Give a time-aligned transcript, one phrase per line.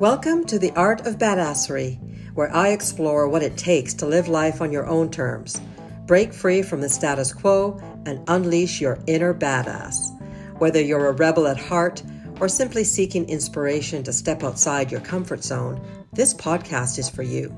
[0.00, 2.00] Welcome to the Art of Badassery,
[2.34, 5.60] where I explore what it takes to live life on your own terms,
[6.06, 10.10] break free from the status quo, and unleash your inner badass.
[10.58, 12.02] Whether you're a rebel at heart
[12.40, 15.80] or simply seeking inspiration to step outside your comfort zone,
[16.12, 17.54] this podcast is for you.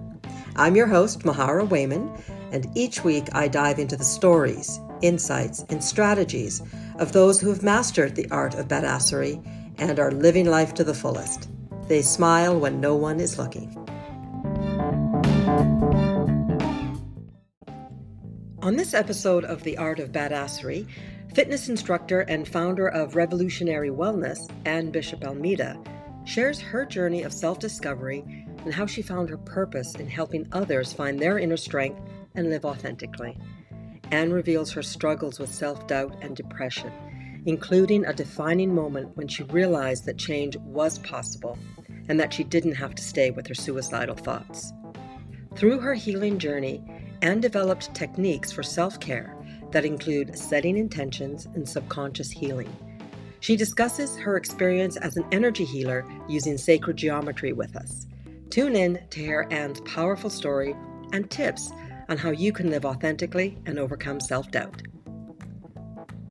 [0.57, 2.14] I'm your host, Mahara Wayman,
[2.53, 6.61] and each week I dive into the stories, insights, and strategies
[6.98, 9.43] of those who have mastered the art of badassery
[9.79, 11.48] and are living life to the fullest.
[11.89, 13.72] They smile when no one is looking.
[18.61, 20.89] On this episode of The Art of Badassery,
[21.32, 25.81] fitness instructor and founder of Revolutionary Wellness, Anne Bishop Almeida,
[26.25, 28.25] shares her journey of self discovery
[28.64, 32.00] and how she found her purpose in helping others find their inner strength
[32.34, 33.39] and live authentically.
[34.11, 36.91] Anne reveals her struggles with self doubt and depression,
[37.45, 41.57] including a defining moment when she realized that change was possible
[42.09, 44.73] and that she didn't have to stay with her suicidal thoughts.
[45.57, 46.83] Through her healing journey,
[47.23, 49.37] Anne developed techniques for self care
[49.73, 52.75] that include setting intentions and subconscious healing.
[53.41, 58.07] She discusses her experience as an energy healer using sacred geometry with us.
[58.51, 60.75] Tune in to hear Anne's powerful story
[61.13, 61.73] and tips
[62.09, 64.83] on how you can live authentically and overcome self doubt.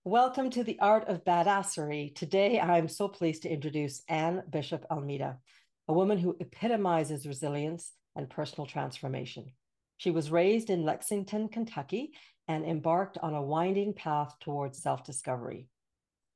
[0.04, 2.14] Welcome to the Art of Badassery.
[2.14, 5.40] Today, I'm so pleased to introduce Anne Bishop Almeida
[5.88, 9.52] a woman who epitomizes resilience and personal transformation.
[9.98, 12.14] She was raised in Lexington, Kentucky,
[12.48, 15.68] and embarked on a winding path towards self discovery.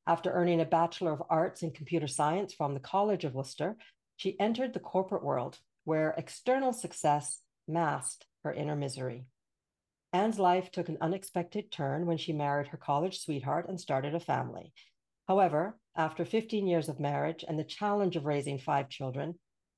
[0.07, 3.77] After earning a Bachelor of Arts in Computer Science from the College of Wooster,
[4.17, 9.25] she entered the corporate world where external success masked her inner misery.
[10.11, 14.19] Anne's life took an unexpected turn when she married her college sweetheart and started a
[14.19, 14.73] family.
[15.29, 19.35] However, after 15 years of marriage and the challenge of raising five children,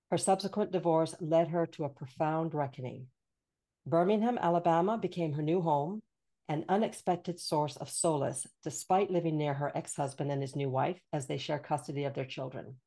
[0.10, 3.08] her subsequent divorce led her to a profound reckoning.
[3.86, 6.00] Birmingham, Alabama became her new home,
[6.48, 11.02] an unexpected source of solace, despite living near her ex husband and his new wife
[11.12, 12.78] as they share custody of their children.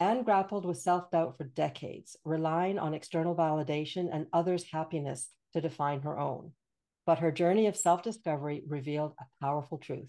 [0.00, 5.60] Anne grappled with self doubt for decades, relying on external validation and others' happiness to
[5.60, 6.52] define her own.
[7.04, 10.08] But her journey of self discovery revealed a powerful truth.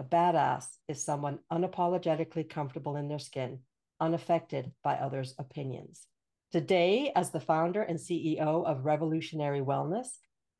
[0.00, 3.60] A badass is someone unapologetically comfortable in their skin,
[3.98, 6.06] unaffected by others' opinions.
[6.52, 10.08] Today, as the founder and CEO of Revolutionary Wellness,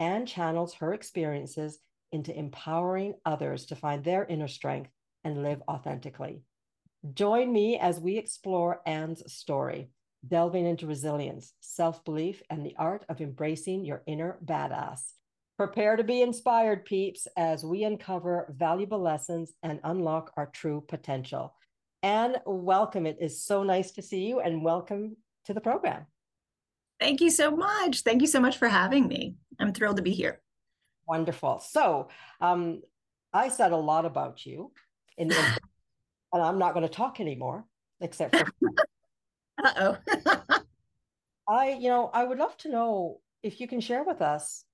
[0.00, 1.78] Anne channels her experiences
[2.10, 4.90] into empowering others to find their inner strength
[5.24, 6.42] and live authentically.
[7.14, 9.90] Join me as we explore Anne's story,
[10.26, 15.12] delving into resilience, self belief, and the art of embracing your inner badass.
[15.58, 21.52] Prepare to be inspired, peeps, as we uncover valuable lessons and unlock our true potential.
[22.04, 23.06] And welcome.
[23.06, 26.06] It is so nice to see you and welcome to the program.
[27.00, 28.02] Thank you so much.
[28.02, 29.34] Thank you so much for having me.
[29.58, 30.40] I'm thrilled to be here.
[31.08, 31.58] Wonderful.
[31.58, 32.06] So,
[32.40, 32.82] um,
[33.32, 34.70] I said a lot about you,
[35.16, 35.36] in, in
[36.32, 37.64] and I'm not going to talk anymore,
[38.00, 38.46] except for.
[39.64, 40.60] uh oh.
[41.48, 44.64] I, you know, I would love to know if you can share with us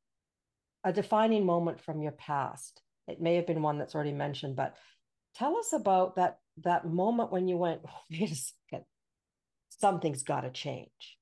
[0.84, 2.82] a defining moment from your past.
[3.08, 4.76] It may have been one that's already mentioned, but
[5.34, 8.84] tell us about that that moment when you went, oh, wait a second,
[9.70, 11.18] something's got to change.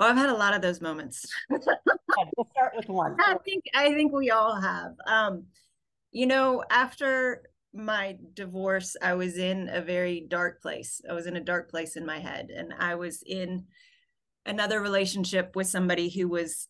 [0.00, 1.26] Oh, I've had a lot of those moments.
[1.50, 3.16] we'll start with one.
[3.20, 4.92] I think I think we all have.
[5.06, 5.44] Um,
[6.12, 7.42] you know, after
[7.74, 11.00] my divorce, I was in a very dark place.
[11.08, 13.66] I was in a dark place in my head, and I was in
[14.46, 16.68] another relationship with somebody who was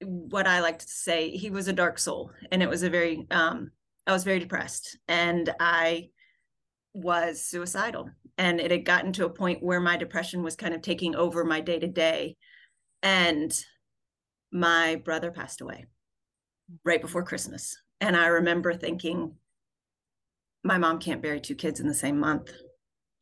[0.00, 2.30] what I like to say, he was a dark soul.
[2.50, 3.70] And it was a very, um,
[4.06, 6.10] I was very depressed and I
[6.92, 8.10] was suicidal.
[8.36, 11.44] And it had gotten to a point where my depression was kind of taking over
[11.44, 12.36] my day to day.
[13.02, 13.52] And
[14.50, 15.86] my brother passed away
[16.84, 17.76] right before Christmas.
[18.00, 19.34] And I remember thinking,
[20.62, 22.50] my mom can't bury two kids in the same month.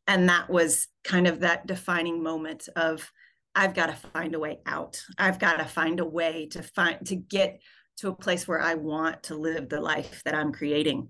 [0.07, 3.11] And that was kind of that defining moment of
[3.55, 5.03] I've got to find a way out.
[5.19, 7.61] I've got to find a way to find to get
[7.99, 11.09] to a place where I want to live the life that I'm creating.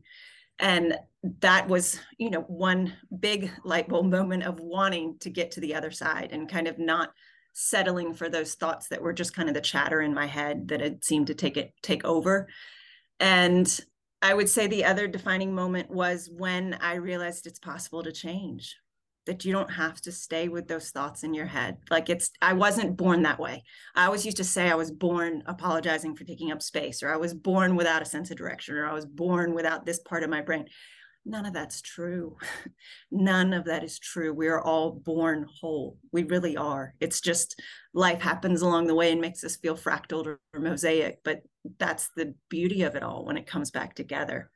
[0.59, 0.97] And
[1.41, 5.75] that was, you know, one big light bulb moment of wanting to get to the
[5.75, 7.11] other side and kind of not
[7.53, 10.81] settling for those thoughts that were just kind of the chatter in my head that
[10.81, 12.49] had seemed to take it take over.
[13.21, 13.81] And
[14.21, 18.77] I would say the other defining moment was when I realized it's possible to change
[19.27, 21.77] that you don't have to stay with those thoughts in your head.
[21.91, 23.63] Like it's, I wasn't born that way.
[23.95, 27.17] I always used to say I was born apologizing for taking up space, or I
[27.17, 30.31] was born without a sense of direction, or I was born without this part of
[30.31, 30.67] my brain.
[31.25, 32.37] none of that's true.
[33.13, 34.33] none of that is true.
[34.33, 35.99] We are all born whole.
[36.11, 36.95] We really are.
[37.01, 37.61] It's just
[37.95, 41.43] life happens along the way and makes us feel fractal or, or mosaic, but
[41.79, 44.51] that's the beauty of it all when it comes back together.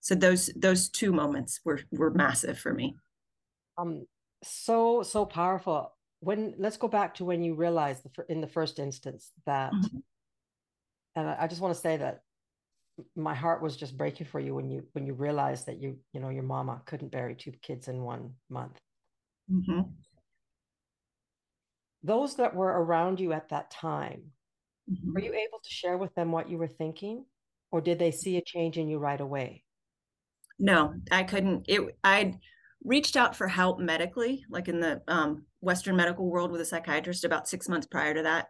[0.00, 2.94] So those those two moments were were massive for me.
[3.76, 4.06] Um
[4.42, 5.92] so so powerful.
[6.20, 9.98] When let's go back to when you realized the, in the first instance that mm-hmm.
[11.16, 12.22] and I, I just want to say that
[13.16, 16.20] my heart was just breaking for you when you when you realized that you you
[16.20, 18.78] know your mama couldn't bury two kids in one month
[19.50, 19.82] mm-hmm.
[22.02, 24.22] those that were around you at that time
[24.90, 25.12] mm-hmm.
[25.12, 27.24] were you able to share with them what you were thinking
[27.72, 29.64] or did they see a change in you right away
[30.58, 32.38] no i couldn't it i'd
[32.84, 37.24] reached out for help medically like in the um, western medical world with a psychiatrist
[37.24, 38.46] about six months prior to that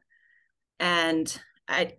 [0.81, 1.92] and i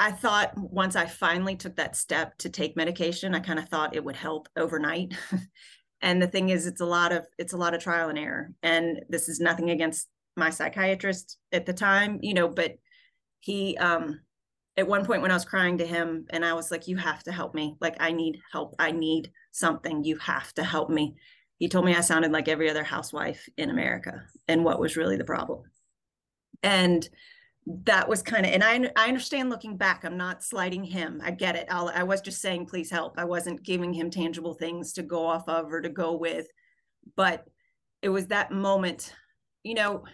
[0.00, 3.94] I thought once I finally took that step to take medication, I kind of thought
[3.94, 5.12] it would help overnight.
[6.00, 8.50] and the thing is, it's a lot of it's a lot of trial and error.
[8.62, 10.08] And this is nothing against
[10.38, 12.78] my psychiatrist at the time, you know, but
[13.40, 14.20] he um
[14.78, 17.22] at one point when I was crying to him and I was like, You have
[17.24, 17.76] to help me.
[17.78, 18.74] Like I need help.
[18.78, 20.02] I need something.
[20.02, 21.16] You have to help me.
[21.60, 25.18] He told me I sounded like every other housewife in America and what was really
[25.18, 25.64] the problem.
[26.62, 27.08] And
[27.66, 31.20] that was kind of and I, I understand looking back i'm not slighting him.
[31.22, 31.66] I get it.
[31.70, 33.18] I'll, i was just saying please help.
[33.18, 36.46] I wasn't giving him tangible things to go off of or to go with.
[37.14, 37.44] But
[38.00, 39.14] it was that moment
[39.62, 40.04] you know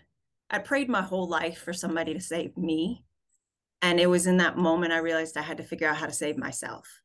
[0.51, 3.05] i prayed my whole life for somebody to save me.
[3.83, 6.13] And it was in that moment i realized i had to figure out how to
[6.13, 7.01] save myself.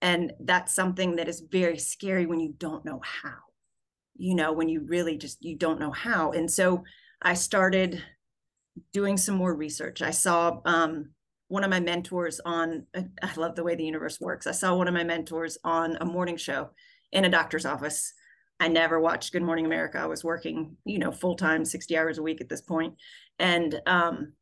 [0.00, 3.38] And that's something that is very scary when you don't know how
[4.16, 6.84] you know when you really just you don't know how and so
[7.22, 8.02] i started
[8.92, 10.02] doing some more research.
[10.02, 11.10] I saw um,
[11.48, 14.46] one of my mentors on, I love the way the universe works.
[14.46, 16.70] I saw one of my mentors on a morning show
[17.12, 18.12] in a doctor's office.
[18.60, 19.98] I never watched Good Morning America.
[19.98, 22.62] I was working, you know, full time, 60 hours a week at this.
[23.38, 24.32] And um,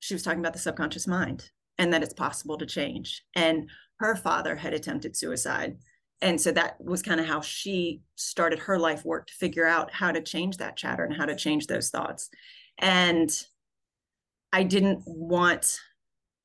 [0.00, 3.24] she was talking about the subconscious mind and that it's possible to change.
[3.34, 3.70] And
[4.00, 5.78] her father had attempted suicide.
[6.22, 9.90] And so that was kind of how she started her life work to figure out
[9.90, 12.28] how to change that chatter and how to change those thoughts
[12.80, 13.30] and
[14.52, 15.78] I didn't want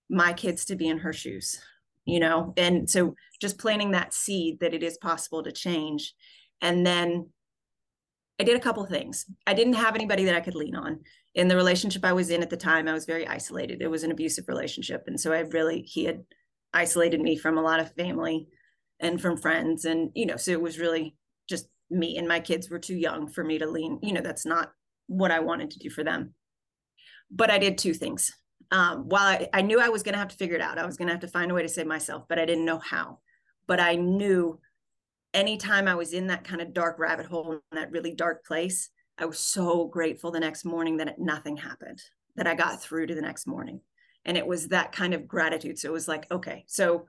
[0.09, 1.59] my kids to be in her shoes,
[2.03, 2.53] you know?
[2.57, 6.13] And so just planting that seed that it is possible to change.
[6.61, 7.29] And then
[8.39, 9.25] I did a couple things.
[9.47, 10.99] I didn't have anybody that I could lean on.
[11.33, 13.81] In the relationship I was in at the time, I was very isolated.
[13.81, 15.05] It was an abusive relationship.
[15.07, 16.23] And so I really, he had
[16.73, 18.47] isolated me from a lot of family
[18.99, 19.85] and from friends.
[19.85, 21.15] And, you know, so it was really
[21.49, 24.45] just me and my kids were too young for me to lean, you know, that's
[24.45, 24.71] not
[25.07, 26.33] what I wanted to do for them.
[27.29, 28.31] But I did two things.
[28.71, 30.85] Um, while I, I knew I was going to have to figure it out, I
[30.85, 32.79] was going to have to find a way to save myself, but I didn't know
[32.79, 33.19] how.
[33.67, 34.59] But I knew
[35.33, 38.89] anytime I was in that kind of dark rabbit hole, in that really dark place,
[39.17, 42.01] I was so grateful the next morning that nothing happened,
[42.35, 43.81] that I got through to the next morning.
[44.25, 45.77] And it was that kind of gratitude.
[45.77, 47.05] So it was like, okay, so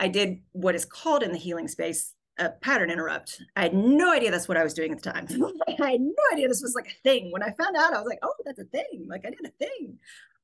[0.00, 3.42] I did what is called in the healing space a pattern interrupt.
[3.56, 5.26] I had no idea that's what I was doing at the time.
[5.80, 7.30] I had no idea this was like a thing.
[7.30, 9.06] When I found out, I was like, oh, that's a thing.
[9.08, 9.98] Like I did a thing.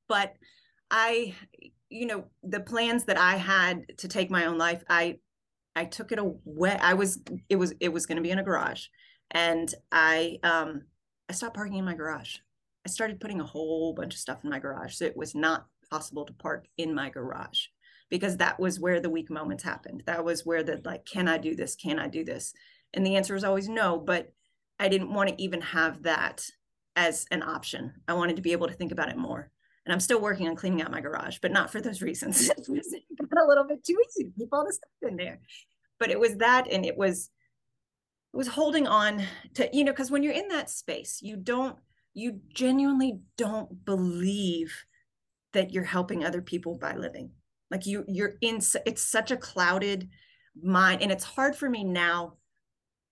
[0.08, 0.34] But
[0.90, 1.34] I,
[1.88, 5.18] you know, the plans that I had to take my own life, I
[5.76, 6.76] I took it away.
[6.80, 8.86] I was it was it was going to be in a garage.
[9.30, 10.82] And I um
[11.28, 12.36] I stopped parking in my garage.
[12.86, 14.94] I started putting a whole bunch of stuff in my garage.
[14.94, 17.66] So it was not possible to park in my garage
[18.10, 20.02] because that was where the weak moments happened.
[20.06, 21.76] That was where the like, can I do this?
[21.76, 22.52] Can I do this?
[22.94, 24.32] And the answer is always no, but
[24.78, 26.44] I didn't want to even have that
[26.96, 27.92] as an option.
[28.06, 29.50] I wanted to be able to think about it more.
[29.84, 32.48] And I'm still working on cleaning out my garage, but not for those reasons.
[32.50, 35.40] it got a little bit too easy to keep all the stuff in there.
[35.98, 37.30] But it was that, and it was
[38.32, 39.22] it was holding on
[39.54, 41.76] to, you know, because when you're in that space, you don't,
[42.12, 44.84] you genuinely don't believe
[45.54, 47.30] that you're helping other people by living
[47.70, 50.08] like you you're in it's such a clouded
[50.62, 52.34] mind and it's hard for me now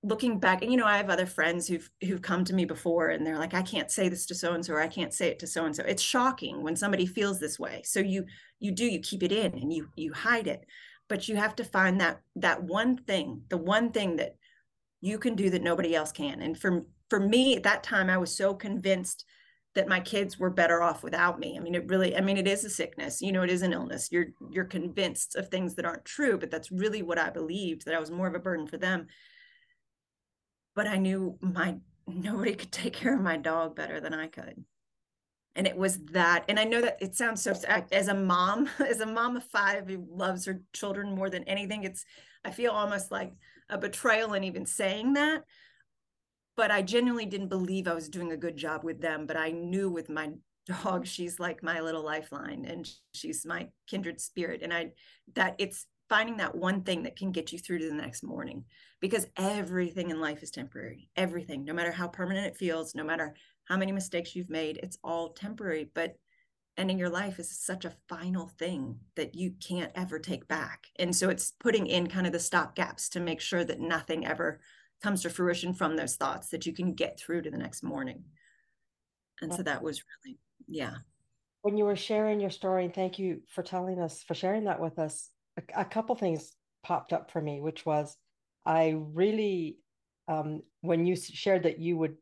[0.02, 3.08] looking back and you know i have other friends who've who've come to me before
[3.08, 5.28] and they're like i can't say this to so and so or i can't say
[5.28, 7.82] it to so and so it's shocking when somebody feels this way.
[7.84, 8.25] So you
[8.60, 10.64] you do you keep it in and you you hide it.
[11.08, 14.36] But you have to find that that one thing the one thing that
[15.00, 16.42] you can do that nobody else can.
[16.42, 19.25] And for for me at that time i was so convinced
[19.76, 21.56] that my kids were better off without me.
[21.56, 23.73] I mean, it really, I mean, it is a sickness, you know, it is an
[23.73, 24.11] illness.
[24.12, 27.95] You're you're convinced of things that aren't true, but that's really what I believed, that
[27.95, 29.06] I was more of a burden for them.
[30.75, 34.64] But I knew my nobody could take care of my dog better than I could.
[35.54, 37.52] and it was that and i know that it sounds so
[37.92, 41.85] as a mom as a mom of five who loves her children more than anything
[41.85, 42.04] it's
[42.45, 43.33] i feel almost like
[43.68, 45.42] a betrayal in even saying that
[46.56, 49.50] but i genuinely didn't believe i was doing a good job with them but i
[49.50, 50.30] knew with my
[50.82, 54.62] dog she's like my little lifeline and she's my kindred spirit.
[54.62, 54.92] And i
[55.34, 58.64] that it's finding that one thing that can get you through to the next morning
[59.00, 61.08] because everything in life is temporary.
[61.16, 63.34] Everything no matter how permanent it feels no matter
[63.64, 65.88] how many mistakes you've made it's all temporary.
[65.94, 66.16] But
[66.76, 70.86] ending your life is such a final thing that you can't ever take back.
[70.98, 74.26] And so it's putting in kind of the stop gaps to make sure that nothing
[74.26, 74.60] ever
[75.03, 78.25] comes to fruition from those thoughts that you can get through to the next morning.
[79.41, 80.95] And so that was really yeah.
[81.62, 84.81] When you were sharing your story and thank you for telling us for sharing that
[84.81, 86.53] with us a, a couple things
[86.85, 88.17] popped up for me which was
[88.65, 89.76] i really
[90.29, 92.17] um, when you shared that you would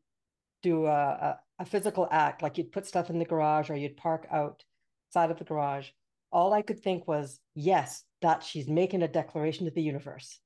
[0.61, 3.97] do a, a, a physical act, like you'd put stuff in the garage or you'd
[3.97, 5.89] park outside of the garage,
[6.31, 10.39] all I could think was, yes, that she's making a declaration to the universe.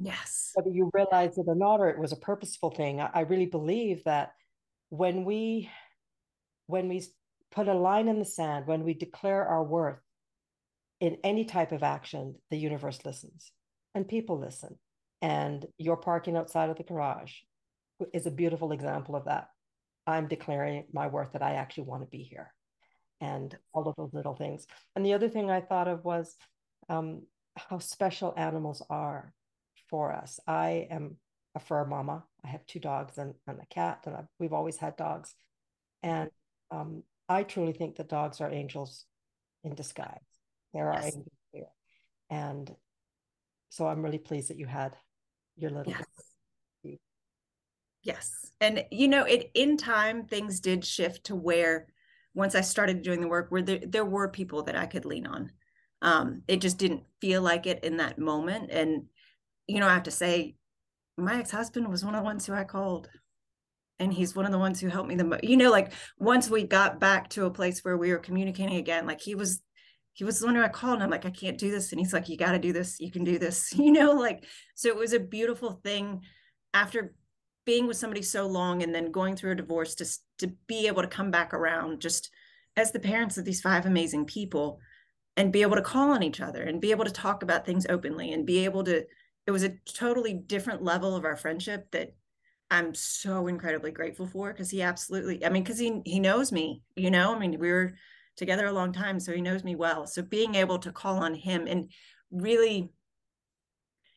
[0.00, 0.52] Yes.
[0.54, 3.46] Whether you realize it or not, or it was a purposeful thing, I, I really
[3.46, 4.32] believe that
[4.88, 5.70] when we
[6.66, 7.04] when we
[7.50, 9.98] put a line in the sand, when we declare our worth
[11.00, 13.52] in any type of action, the universe listens
[13.94, 14.78] and people listen.
[15.20, 17.32] And you're parking outside of the garage
[18.14, 19.48] is a beautiful example of that.
[20.06, 22.54] I'm declaring my worth that I actually want to be here
[23.20, 24.66] and all of those little things.
[24.96, 26.36] And the other thing I thought of was
[26.88, 27.22] um,
[27.56, 29.34] how special animals are
[29.90, 30.40] for us.
[30.46, 31.16] I am
[31.54, 32.24] a fur mama.
[32.44, 35.34] I have two dogs and, and a cat, and I've, we've always had dogs.
[36.02, 36.30] And
[36.70, 39.04] um, I truly think that dogs are angels
[39.64, 40.20] in disguise.
[40.72, 41.06] There are yes.
[41.06, 41.66] angels here.
[42.30, 42.74] And
[43.70, 44.96] so I'm really pleased that you had
[45.56, 46.04] your little yes.
[48.02, 48.50] Yes.
[48.62, 51.88] And you know, it in time things did shift to where
[52.32, 55.26] once I started doing the work where there, there were people that I could lean
[55.26, 55.52] on.
[56.00, 58.70] Um, it just didn't feel like it in that moment.
[58.70, 59.04] And,
[59.70, 60.56] you know, I have to say,
[61.16, 63.08] my ex-husband was one of the ones who I called.
[63.98, 65.44] And he's one of the ones who helped me the most.
[65.44, 69.06] You know, like once we got back to a place where we were communicating again,
[69.06, 69.60] like he was
[70.14, 71.92] he was the one who I called and I'm like, I can't do this.
[71.92, 72.98] And he's like, you got to do this.
[72.98, 73.72] You can do this.
[73.76, 76.22] You know, like, so it was a beautiful thing
[76.74, 77.14] after
[77.66, 80.06] being with somebody so long and then going through a divorce to
[80.38, 82.30] to be able to come back around just
[82.76, 84.80] as the parents of these five amazing people
[85.36, 87.86] and be able to call on each other and be able to talk about things
[87.88, 89.04] openly and be able to
[89.46, 92.14] it was a totally different level of our friendship that
[92.70, 96.82] I'm so incredibly grateful for because he absolutely I mean because he he knows me
[96.94, 97.34] you know?
[97.34, 97.94] I mean we were
[98.36, 100.06] together a long time so he knows me well.
[100.06, 101.90] So being able to call on him and
[102.30, 102.90] really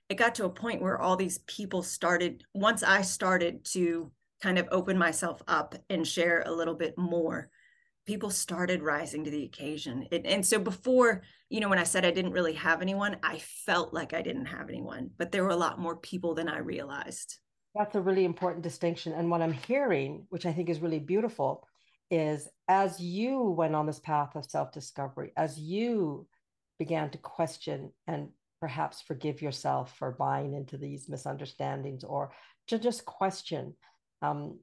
[0.09, 4.11] it got to a point where all these people started once i started to
[4.41, 7.49] kind of open myself up and share a little bit more
[8.05, 10.07] people started rising to the occasion.
[10.11, 13.37] It, and so before you know when i said i didn't really have anyone i
[13.37, 16.57] felt like i didn't have anyone but there were a lot more people than i
[16.57, 17.37] realized.
[17.75, 19.13] That's a really important distinction.
[19.13, 21.67] And what i'm hearing which i think is really beautiful
[22.09, 26.27] is as you went on this path of self-discovery as you
[26.79, 28.29] began to question and
[28.59, 32.31] perhaps forgive yourself for buying into these misunderstandings or
[32.67, 33.73] to just question
[34.21, 34.57] um,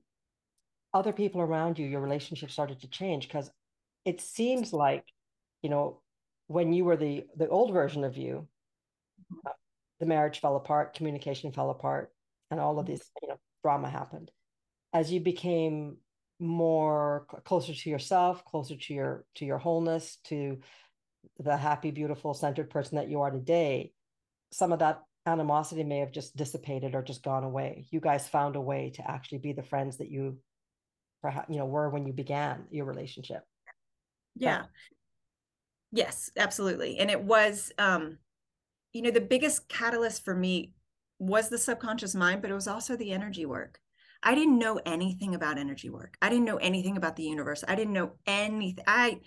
[0.93, 3.51] other people around you your relationship started to change because
[4.05, 5.05] it seems like
[5.63, 6.01] you know
[6.49, 8.49] when you were the the old version of you
[9.47, 9.51] uh,
[10.01, 12.13] the marriage fell apart communication fell apart
[12.51, 14.31] and all of this you know drama happened.
[14.93, 15.99] As you became
[16.39, 20.59] more closer to yourself closer to your to your wholeness to
[21.39, 23.93] the happy, beautiful, centered person that you are today,
[24.53, 27.87] some of that animosity may have just dissipated or just gone away.
[27.91, 30.39] You guys found a way to actually be the friends that you
[31.23, 33.43] perhaps you know were when you began your relationship.
[34.37, 34.65] Yeah.
[35.93, 36.99] yes, absolutely.
[36.99, 38.19] And it was um
[38.93, 40.73] you know the biggest catalyst for me
[41.19, 43.79] was the subconscious mind, but it was also the energy work.
[44.23, 46.17] I didn't know anything about energy work.
[46.21, 47.65] I didn't know anything about the universe.
[47.67, 48.85] I didn't know anything.
[48.87, 49.21] I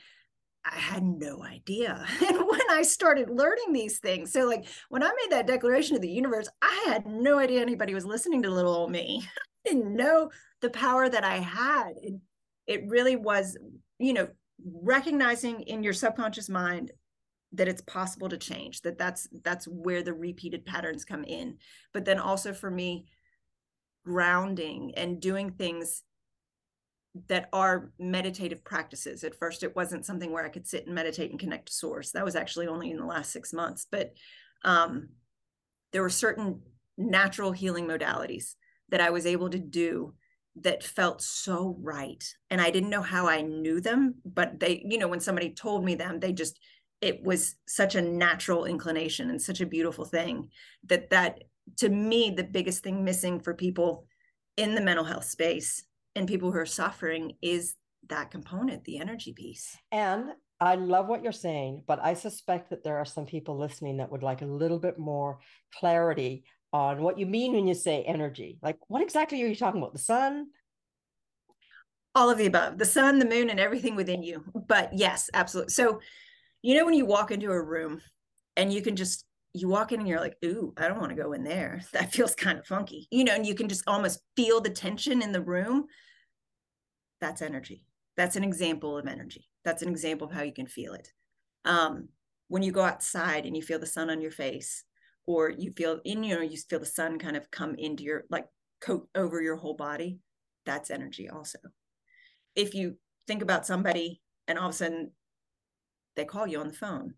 [0.65, 2.05] I had no idea.
[2.25, 6.01] And when I started learning these things, so like when I made that declaration to
[6.01, 9.27] the universe, I had no idea anybody was listening to little old me.
[9.65, 10.29] Didn't know
[10.61, 11.93] the power that I had.
[12.01, 12.13] It,
[12.67, 13.57] it really was,
[13.99, 14.27] you know,
[14.63, 16.91] recognizing in your subconscious mind
[17.53, 21.55] that it's possible to change that that's that's where the repeated patterns come in
[21.93, 23.05] but then also for me
[24.05, 26.03] grounding and doing things
[27.27, 29.23] that are meditative practices.
[29.23, 32.11] At first, it wasn't something where I could sit and meditate and connect to source.
[32.11, 33.85] That was actually only in the last six months.
[33.89, 34.13] But
[34.65, 35.09] um,
[35.91, 36.61] there were certain
[36.97, 38.55] natural healing modalities
[38.89, 40.13] that I was able to do
[40.61, 42.23] that felt so right.
[42.49, 45.83] And I didn't know how I knew them, but they, you know, when somebody told
[45.83, 46.59] me them, they just,
[47.03, 50.49] it was such a natural inclination and such a beautiful thing
[50.85, 51.43] that that
[51.77, 54.05] to me the biggest thing missing for people
[54.55, 55.83] in the mental health space
[56.15, 57.75] and people who are suffering is
[58.07, 60.25] that component the energy piece and
[60.61, 64.11] i love what you're saying but i suspect that there are some people listening that
[64.11, 65.39] would like a little bit more
[65.73, 69.79] clarity on what you mean when you say energy like what exactly are you talking
[69.79, 70.47] about the sun
[72.15, 75.71] all of the above the sun the moon and everything within you but yes absolutely
[75.71, 75.99] so
[76.61, 78.01] you know when you walk into a room
[78.57, 81.21] and you can just you walk in and you're like, ooh, I don't want to
[81.21, 81.81] go in there.
[81.93, 85.21] That feels kind of funky, you know, and you can just almost feel the tension
[85.21, 85.85] in the room.
[87.21, 87.83] That's energy.
[88.17, 89.47] That's an example of energy.
[89.63, 91.11] That's an example of how you can feel it.
[91.65, 92.09] Um,
[92.47, 94.83] when you go outside and you feel the sun on your face,
[95.25, 98.23] or you feel in, you know, you feel the sun kind of come into your
[98.29, 98.45] like
[98.81, 100.19] coat over your whole body,
[100.65, 101.59] that's energy also.
[102.55, 105.11] If you think about somebody and all of a sudden
[106.15, 107.13] they call you on the phone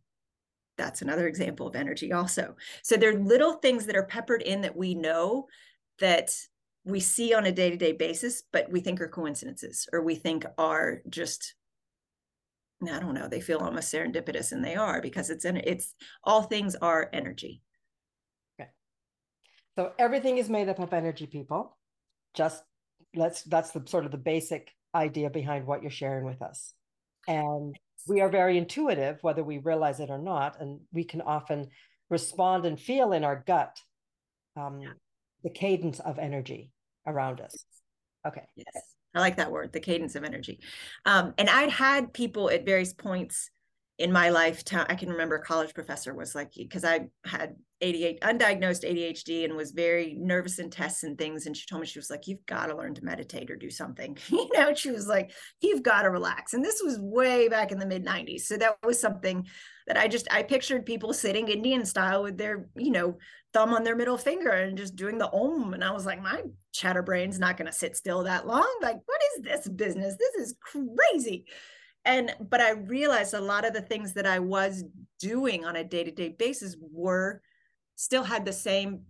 [0.78, 4.62] that's another example of energy also so there are little things that are peppered in
[4.62, 5.48] that we know
[6.00, 6.36] that
[6.84, 11.02] we see on a day-to-day basis but we think are coincidences or we think are
[11.10, 11.56] just
[12.92, 16.76] i don't know they feel almost serendipitous and they are because it's it's all things
[16.76, 17.62] are energy
[19.76, 21.78] so everything is made up of energy people
[22.34, 22.64] just
[23.16, 26.74] let's that's the sort of the basic idea behind what you're sharing with us
[27.28, 27.78] and
[28.08, 31.70] we are very intuitive, whether we realize it or not, and we can often
[32.10, 33.78] respond and feel in our gut
[34.56, 34.82] um,
[35.44, 36.72] the cadence of energy
[37.08, 37.66] around us.
[38.28, 38.44] Okay.
[38.56, 38.84] Yes.
[39.14, 40.60] I like that word, the cadence of energy.
[41.06, 43.50] Um, and I'd had people at various points
[43.98, 44.86] in my lifetime.
[44.90, 49.56] I can remember a college professor was like, because I had ADHD, undiagnosed ADHD and
[49.56, 51.46] was very nervous in tests and things.
[51.46, 53.70] And she told me, she was like, you've got to learn to meditate or do
[53.70, 54.18] something.
[54.28, 56.54] you know, she was like, you've got to relax.
[56.54, 58.42] And this was way back in the mid 90s.
[58.42, 59.48] So that was something
[59.88, 63.18] that I just, I pictured people sitting Indian style with their, you know,
[63.54, 65.74] thumb on their middle finger and just doing the om.
[65.74, 66.42] And I was like, my
[66.74, 68.70] chatterbrain's not going to sit still that long.
[68.82, 70.16] Like, what is this business?
[70.18, 71.46] This is crazy
[72.06, 74.84] and but i realized a lot of the things that i was
[75.20, 77.42] doing on a day-to-day basis were
[77.96, 79.02] still had the same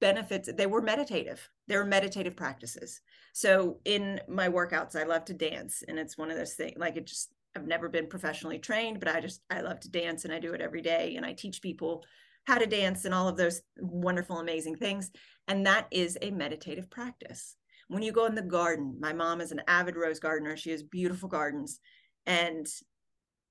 [0.00, 0.50] benefits.
[0.52, 1.48] They were meditative.
[1.68, 3.00] They were meditative practices.
[3.32, 6.96] So in my workouts i love to dance and it's one of those things like
[6.96, 10.32] it just i've never been professionally trained but i just i love to dance and
[10.32, 12.04] i do it every day and i teach people
[12.44, 15.10] how to dance and all of those wonderful amazing things.
[15.48, 17.56] And that is a meditative practice
[17.88, 20.82] when you go in the garden my mom is an avid rose gardener she has
[20.82, 21.80] beautiful gardens
[22.26, 22.66] and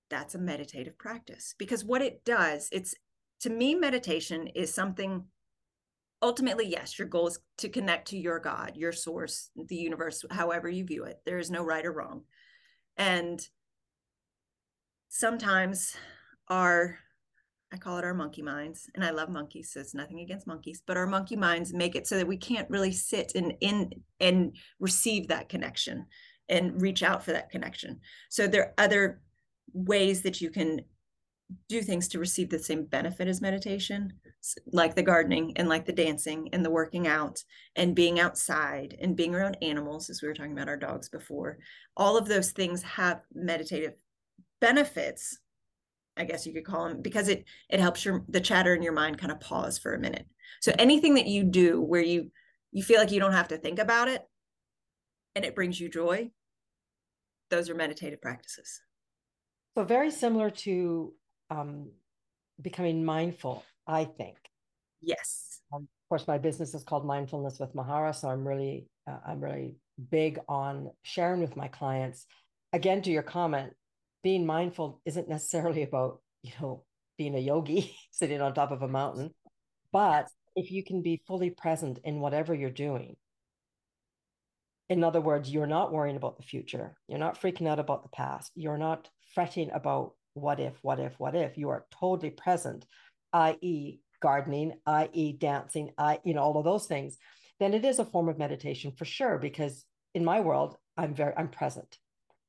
[0.09, 2.93] that's a meditative practice because what it does it's
[3.39, 5.25] to me meditation is something
[6.21, 10.69] ultimately yes your goal is to connect to your god your source the universe however
[10.69, 11.19] you view it.
[11.25, 12.23] There is no right or wrong.
[12.97, 13.45] And
[15.09, 15.95] sometimes
[16.47, 16.97] our
[17.73, 20.83] I call it our monkey minds, and I love monkeys, so it's nothing against monkeys,
[20.85, 24.55] but our monkey minds make it so that we can't really sit and in and
[24.79, 26.05] receive that connection
[26.49, 27.99] and reach out for that connection.
[28.29, 29.21] So there are other
[29.73, 30.81] ways that you can
[31.67, 34.13] do things to receive the same benefit as meditation,
[34.71, 37.43] like the gardening and like the dancing and the working out
[37.75, 41.57] and being outside and being around animals, as we were talking about our dogs before.
[41.97, 43.93] All of those things have meditative
[44.61, 45.39] benefits
[46.17, 48.93] I guess you could call them because it it helps your the chatter in your
[48.93, 50.27] mind kind of pause for a minute.
[50.61, 52.31] So anything that you do where you
[52.71, 54.23] you feel like you don't have to think about it
[55.35, 56.31] and it brings you joy,
[57.49, 58.81] those are meditative practices.
[59.75, 61.13] So very similar to
[61.49, 61.89] um,
[62.61, 64.37] becoming mindful, I think.
[65.01, 65.61] Yes.
[65.73, 69.41] Um, of course, my business is called Mindfulness with Mahara, so I'm really uh, I'm
[69.41, 69.77] really
[70.09, 72.25] big on sharing with my clients.
[72.71, 73.73] Again, to your comment,
[74.23, 76.83] being mindful isn't necessarily about, you know,
[77.17, 79.31] being a yogi sitting on top of a mountain,
[79.91, 83.15] but if you can be fully present in whatever you're doing,
[84.89, 86.95] in other words, you're not worrying about the future.
[87.07, 88.51] You're not freaking out about the past.
[88.55, 91.57] You're not fretting about what if, what if, what if.
[91.57, 92.85] You are totally present,
[93.31, 97.17] i.e., gardening, i.e., dancing, I, you know, all of those things.
[97.59, 99.37] Then it is a form of meditation for sure.
[99.37, 101.97] Because in my world, I'm very, I'm present,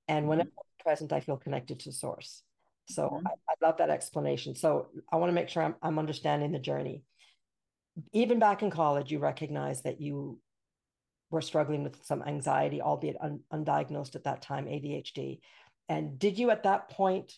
[0.08, 0.50] and whenever
[0.84, 2.42] present, I feel connected to source.
[2.88, 3.26] So mm-hmm.
[3.26, 4.54] I, I, love that explanation.
[4.54, 7.02] So I want to make sure I'm, I'm understanding the journey.
[8.12, 10.38] Even back in college, you recognize that you
[11.30, 15.40] were struggling with some anxiety, albeit un, undiagnosed at that time, ADHD.
[15.88, 17.32] And did you at that point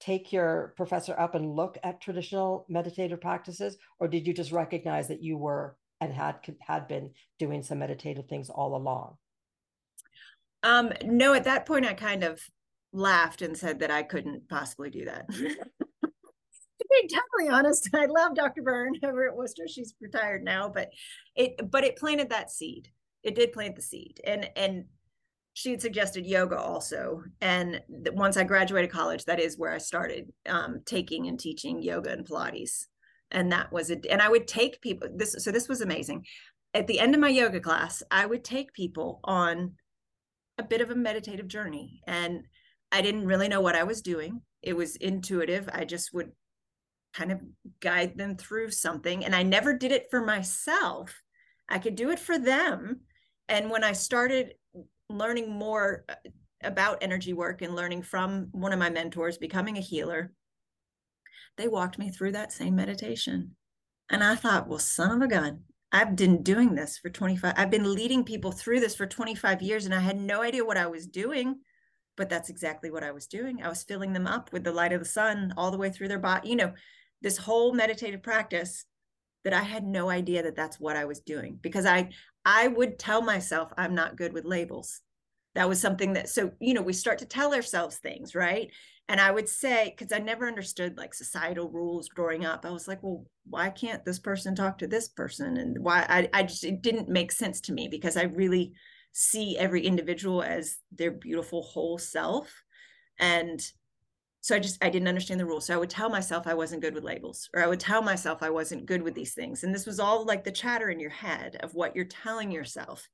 [0.00, 5.08] take your professor up and look at traditional meditative practices, or did you just recognize
[5.08, 9.16] that you were and had had been doing some meditative things all along?
[10.62, 12.40] Um, no, at that point I kind of
[12.92, 15.26] laughed and said that I couldn't possibly do that.
[16.80, 18.62] to be totally honest, I love Dr.
[18.62, 19.68] Byrne over at Wooster.
[19.68, 20.90] She's retired now, but
[21.36, 22.88] it but it planted that seed.
[23.22, 24.20] It did plant the seed.
[24.24, 24.84] And and
[25.52, 27.22] she had suggested yoga also.
[27.40, 32.12] And once I graduated college, that is where I started um, taking and teaching yoga
[32.12, 32.86] and Pilates.
[33.30, 34.06] And that was it.
[34.08, 35.36] And I would take people this.
[35.38, 36.24] So this was amazing.
[36.72, 39.74] At the end of my yoga class, I would take people on
[40.60, 42.02] a bit of a meditative journey.
[42.06, 42.44] And
[42.92, 44.42] I didn't really know what I was doing.
[44.62, 45.68] It was intuitive.
[45.72, 46.32] I just would
[47.14, 47.40] kind of
[47.80, 49.24] guide them through something.
[49.24, 51.22] And I never did it for myself.
[51.68, 53.00] I could do it for them.
[53.48, 54.54] And when I started
[55.08, 56.14] learning more uh,
[56.62, 60.30] about energy work and learning from one of my mentors, becoming a healer,
[61.56, 63.56] they walked me through that same meditation.
[64.10, 67.70] And I thought, well, son of a gun, I've been doing this for 25, I've
[67.70, 70.86] been leading people through this for 25 years, and I had no idea what I
[70.86, 71.60] was doing.
[72.16, 73.62] But that's exactly what I was doing.
[73.62, 76.08] I was filling them up with the light of the sun all the way through
[76.08, 76.50] their body.
[76.50, 76.74] You know,
[77.22, 78.84] this whole meditative practice
[79.44, 82.10] that I had no idea that that's what I was doing because I
[82.44, 85.00] I would tell myself I'm not good with labels.
[85.54, 88.70] That was something that so you know we start to tell ourselves things, right?
[89.08, 92.64] And I would say because I never understood like societal rules growing up.
[92.64, 96.28] I was like, well, why can't this person talk to this person and why I
[96.32, 98.72] I just it didn't make sense to me because I really
[99.12, 102.62] see every individual as their beautiful whole self
[103.18, 103.60] and
[104.40, 106.80] so i just i didn't understand the rules so i would tell myself i wasn't
[106.80, 109.74] good with labels or i would tell myself i wasn't good with these things and
[109.74, 113.08] this was all like the chatter in your head of what you're telling yourself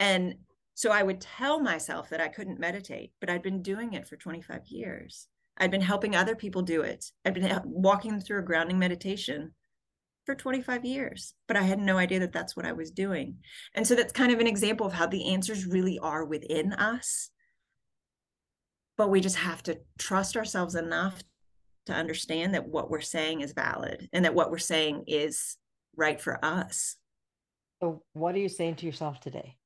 [0.00, 0.34] and
[0.74, 4.16] so i would tell myself that i couldn't meditate but i'd been doing it for
[4.16, 8.44] 25 years i'd been helping other people do it i'd been walking them through a
[8.44, 9.52] grounding meditation
[10.26, 13.36] for 25 years but i had no idea that that's what i was doing
[13.74, 17.30] and so that's kind of an example of how the answers really are within us
[18.96, 21.22] but we just have to trust ourselves enough
[21.86, 25.56] to understand that what we're saying is valid and that what we're saying is
[25.96, 26.96] right for us.
[27.82, 29.56] So, what are you saying to yourself today?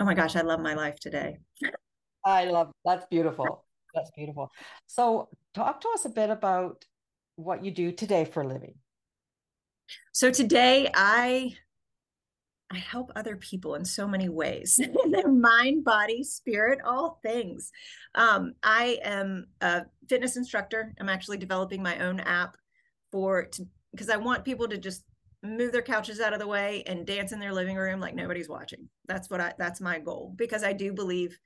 [0.00, 1.38] Oh my gosh, I love my life today.
[2.24, 3.64] I love that's beautiful.
[3.94, 4.50] That's beautiful.
[4.86, 6.84] So, talk to us a bit about
[7.36, 8.74] what you do today for a living.
[10.12, 11.56] So, today I
[12.70, 17.72] I help other people in so many ways in their mind, body, spirit, all things.
[18.14, 20.94] Um, I am a fitness instructor.
[21.00, 22.56] I'm actually developing my own app
[23.10, 23.48] for
[23.92, 25.02] because I want people to just
[25.42, 28.48] move their couches out of the way and dance in their living room like nobody's
[28.48, 28.88] watching.
[29.06, 31.38] That's what I that's my goal because I do believe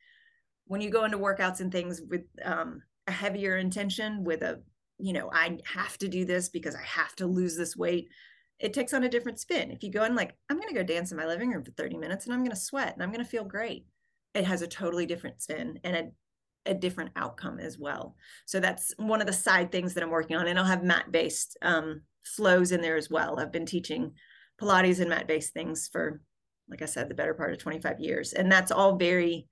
[0.66, 4.62] when you go into workouts and things with um, a heavier intention with a
[4.98, 8.08] you know I have to do this because I have to lose this weight
[8.62, 9.72] it takes on a different spin.
[9.72, 11.72] If you go in like, I'm going to go dance in my living room for
[11.72, 13.86] 30 minutes and I'm going to sweat and I'm going to feel great,
[14.34, 18.14] it has a totally different spin and a, a different outcome as well.
[18.46, 20.46] So that's one of the side things that I'm working on.
[20.46, 23.38] And I'll have mat based um, flows in there as well.
[23.38, 24.12] I've been teaching
[24.60, 26.20] Pilates and mat based things for,
[26.68, 28.32] like I said, the better part of 25 years.
[28.32, 29.46] And that's all very,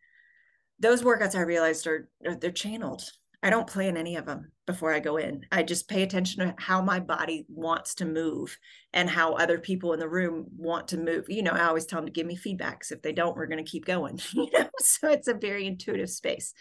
[0.79, 3.03] those workouts I realized are, they're channeled
[3.43, 5.47] I don't plan any of them before I go in.
[5.51, 8.59] I just pay attention to how my body wants to move
[8.93, 11.25] and how other people in the room want to move.
[11.29, 12.93] You know, I always tell them to give me feedbacks.
[12.93, 14.21] If they don't, we're going to keep going.
[14.33, 16.55] You know, so it's a very intuitive space.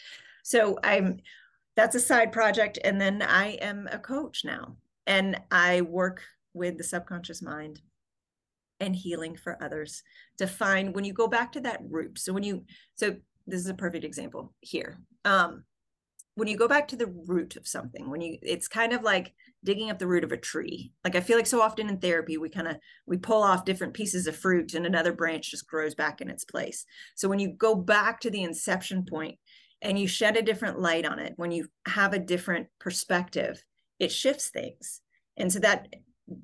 [0.44, 1.20] So I'm
[1.76, 2.78] that's a side project.
[2.84, 4.76] And then I am a coach now.
[5.10, 6.22] And I work
[6.54, 7.82] with the subconscious mind
[8.80, 10.04] and healing for others
[10.38, 12.18] to find when you go back to that root.
[12.18, 12.64] So when you
[12.96, 15.00] so this is a perfect example here.
[15.26, 15.64] Um,
[16.36, 19.34] when you go back to the root of something when you it's kind of like
[19.66, 22.38] digging up the root of a tree like i feel like so often in therapy
[22.38, 25.96] we kind of we pull off different pieces of fruit and another branch just grows
[25.96, 29.38] back in its place so when you go back to the inception point
[29.82, 33.62] and you shed a different light on it when you have a different perspective
[34.00, 35.02] it shifts things
[35.38, 35.94] and so that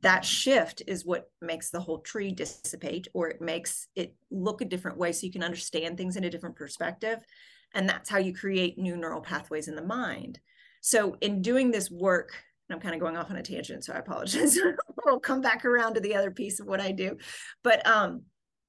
[0.02, 4.66] that shift is what makes the whole tree dissipate or it makes it look a
[4.66, 7.20] different way so you can understand things in a different perspective
[7.76, 10.40] and that's how you create new neural pathways in the mind.
[10.82, 12.32] So, in doing this work,
[12.72, 14.58] I'm kind of going off on a tangent, so I apologize.
[15.06, 17.18] we'll come back around to the other piece of what I do.
[17.64, 18.24] But um,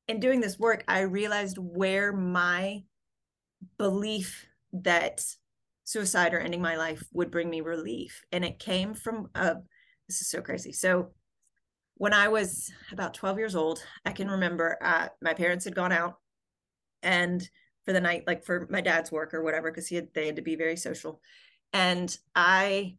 [0.08, 2.82] in doing this work, I realized where my
[3.78, 5.24] belief that
[5.86, 8.22] suicide or ending my life would bring me relief.
[8.32, 9.54] And it came from a,
[10.08, 10.72] this is so crazy.
[10.72, 11.12] So
[11.94, 15.92] when I was about 12 years old, I can remember uh, my parents had gone
[15.92, 16.16] out
[17.02, 17.48] and
[17.84, 20.36] for the night, like for my dad's work or whatever, because he had they had
[20.36, 21.20] to be very social.
[21.72, 22.96] And I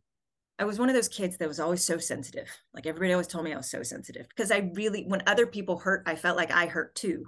[0.59, 2.49] I was one of those kids that was always so sensitive.
[2.73, 5.77] Like everybody always told me I was so sensitive because I really, when other people
[5.77, 7.25] hurt, I felt like I hurt too.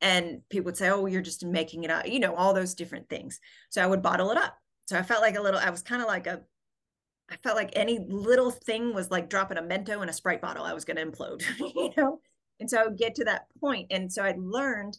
[0.00, 3.08] and people would say, "Oh, you're just making it up," you know, all those different
[3.08, 3.40] things.
[3.70, 4.56] So I would bottle it up.
[4.88, 5.60] So I felt like a little.
[5.60, 6.40] I was kind of like a.
[7.30, 10.64] I felt like any little thing was like dropping a Mento in a Sprite bottle.
[10.64, 12.20] I was going to implode, you know.
[12.58, 13.88] And so I would get to that point.
[13.90, 14.96] and so I learned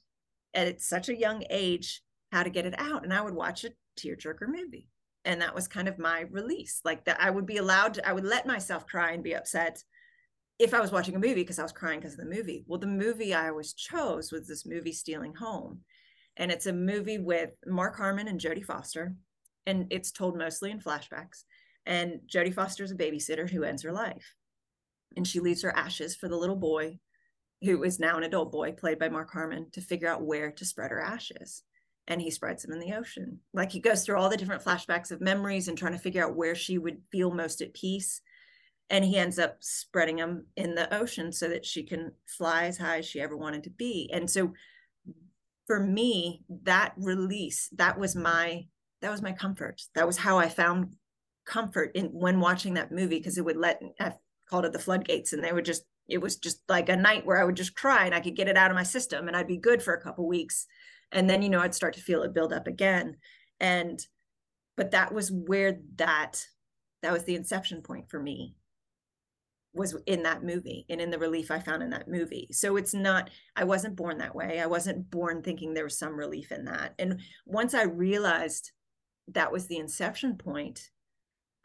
[0.54, 3.72] at such a young age how to get it out, and I would watch a
[4.00, 4.88] tearjerker movie,
[5.26, 6.82] and that was kind of my release.
[6.86, 8.08] Like that, I would be allowed to.
[8.08, 9.84] I would let myself cry and be upset
[10.60, 12.64] if I was watching a movie because I was crying because of the movie.
[12.68, 15.80] Well, the movie I always chose was this movie Stealing Home.
[16.38, 19.16] And it's a movie with Mark Harmon and Jodie Foster.
[19.70, 21.44] And it's told mostly in flashbacks.
[21.86, 24.36] And Jodie Foster is a babysitter who ends her life.
[25.16, 27.00] And she leaves her ashes for the little boy,
[27.64, 30.66] who is now an adult boy, played by Mark Harmon, to figure out where to
[30.66, 31.64] spread her ashes.
[32.08, 33.40] And he spreads them in the ocean.
[33.54, 36.36] Like he goes through all the different flashbacks of memories and trying to figure out
[36.36, 38.22] where she would feel most at peace
[38.90, 42.78] and he ends up spreading them in the ocean so that she can fly as
[42.78, 44.54] high as she ever wanted to be and so
[45.68, 48.66] for me that release that was my
[49.02, 50.90] that was my comfort that was how i found
[51.46, 54.14] comfort in when watching that movie because it would let i
[54.50, 57.40] called it the floodgates and they would just it was just like a night where
[57.40, 59.48] i would just cry and i could get it out of my system and i'd
[59.48, 60.66] be good for a couple weeks
[61.12, 63.16] and then you know i'd start to feel it build up again
[63.60, 64.06] and
[64.76, 66.44] but that was where that
[67.02, 68.56] that was the inception point for me
[69.74, 72.48] was in that movie and in the relief I found in that movie.
[72.52, 74.60] So it's not, I wasn't born that way.
[74.60, 76.96] I wasn't born thinking there was some relief in that.
[76.98, 78.72] And once I realized
[79.34, 80.90] that was the inception point,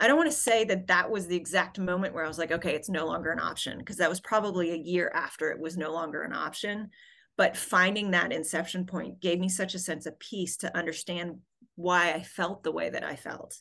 [0.01, 2.53] I don't want to say that that was the exact moment where I was like,
[2.53, 5.77] okay, it's no longer an option, because that was probably a year after it was
[5.77, 6.91] no longer an option.
[7.37, 11.39] But finding that inception point gave me such a sense of peace to understand
[11.77, 13.57] why I felt the way that I felt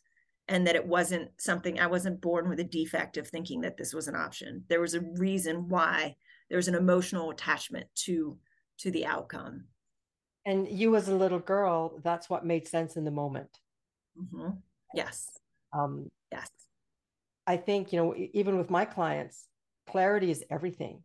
[0.47, 3.93] and that it wasn't something I wasn't born with a defect of thinking that this
[3.93, 4.63] was an option.
[4.67, 6.15] There was a reason why
[6.49, 8.37] there was an emotional attachment to
[8.79, 9.65] to the outcome.
[10.45, 13.49] And you as a little girl, that's what made sense in the moment.
[14.19, 14.49] Mm-hmm.
[14.93, 15.30] Yes.
[15.71, 16.49] Um, yes.
[17.45, 19.47] I think, you know, even with my clients,
[19.88, 21.04] clarity is everything.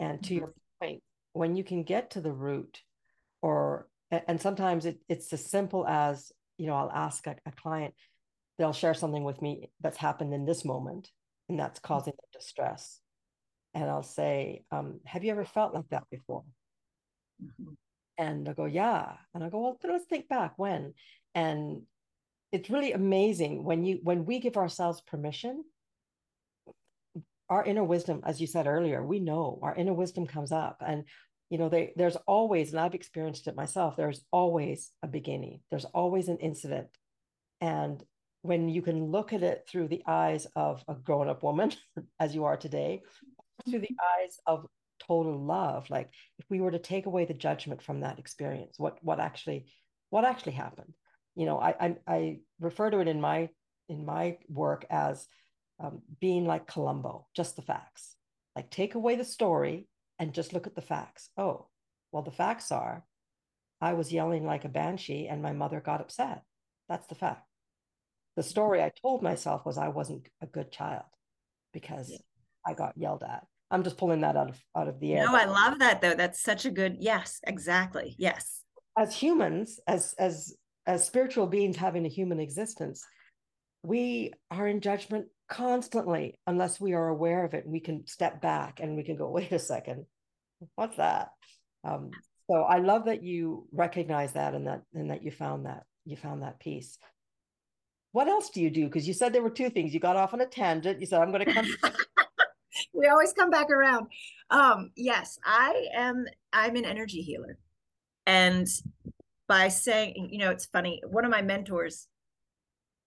[0.00, 0.38] And to mm-hmm.
[0.38, 2.80] your point, when you can get to the root
[3.42, 7.92] or and sometimes it, it's as simple as, you know, I'll ask a, a client,
[8.58, 11.10] they'll share something with me that's happened in this moment
[11.48, 11.92] and that's mm-hmm.
[11.92, 13.00] causing them distress
[13.74, 16.44] and i'll say um, have you ever felt like that before
[17.42, 17.72] mm-hmm.
[18.18, 20.94] and they'll go yeah and I'll go well let's think back when
[21.34, 21.82] and
[22.52, 25.64] it's really amazing when you when we give ourselves permission
[27.48, 31.04] our inner wisdom as you said earlier we know our inner wisdom comes up and
[31.50, 35.84] you know they, there's always and i've experienced it myself there's always a beginning there's
[35.86, 36.88] always an incident.
[37.60, 38.04] And
[38.42, 41.72] when you can look at it through the eyes of a grown-up woman
[42.20, 43.02] as you are today
[43.68, 44.66] through the eyes of
[44.98, 48.98] total love like if we were to take away the judgment from that experience what
[49.02, 49.66] what actually
[50.10, 50.92] what actually happened
[51.36, 53.50] you know i i, I refer to it in my
[53.88, 55.28] in my work as
[55.78, 58.16] um, being like columbo just the facts
[58.56, 61.66] like take away the story and just look at the facts oh
[62.10, 63.04] well the facts are
[63.80, 66.42] i was yelling like a banshee and my mother got upset
[66.88, 67.46] that's the fact
[68.36, 71.04] the story I told myself was I wasn't a good child
[71.72, 72.18] because yeah.
[72.66, 73.44] I got yelled at.
[73.70, 75.24] I'm just pulling that out of out of the air.
[75.24, 76.14] No, I love that though.
[76.14, 78.14] That's such a good yes, exactly.
[78.18, 78.62] Yes.
[78.96, 80.54] As humans, as as
[80.86, 83.04] as spiritual beings having a human existence,
[83.82, 88.40] we are in judgment constantly unless we are aware of it and we can step
[88.40, 90.06] back and we can go, wait a second,
[90.74, 91.28] what's that?
[91.84, 92.10] Um,
[92.50, 96.16] so I love that you recognize that and that and that you found that you
[96.16, 96.98] found that peace
[98.16, 98.86] what else do you do?
[98.86, 99.92] Because you said there were two things.
[99.92, 101.00] You got off on a tangent.
[101.00, 101.66] You said, I'm going to come.
[102.94, 104.06] we always come back around.
[104.48, 106.24] Um, yes, I am.
[106.50, 107.58] I'm an energy healer.
[108.24, 108.66] And
[109.48, 111.00] by saying, you know, it's funny.
[111.06, 112.08] One of my mentors,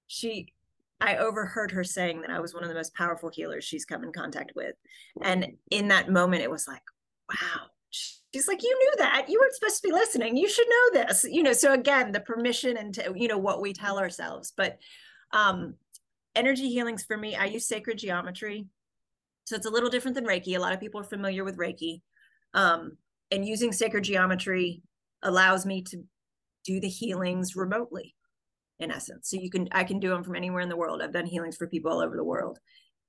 [0.07, 0.53] she,
[1.01, 4.03] I overheard her saying that I was one of the most powerful healers she's come
[4.03, 4.75] in contact with.
[5.21, 6.81] And in that moment, it was like,
[7.29, 9.25] wow, she's like you knew that.
[9.27, 10.37] You weren't supposed to be listening.
[10.37, 11.25] You should know this.
[11.29, 14.53] You know so again the permission and to, you know what we tell ourselves.
[14.55, 14.77] But
[15.31, 15.75] um
[16.35, 18.67] energy healings for me i use sacred geometry.
[19.45, 20.55] So it's a little different than reiki.
[20.55, 22.01] A lot of people are familiar with reiki.
[22.53, 22.97] Um
[23.31, 24.81] and using sacred geometry
[25.21, 26.03] allows me to
[26.69, 28.15] do the healings remotely
[28.79, 31.13] in essence so you can i can do them from anywhere in the world i've
[31.13, 32.59] done healings for people all over the world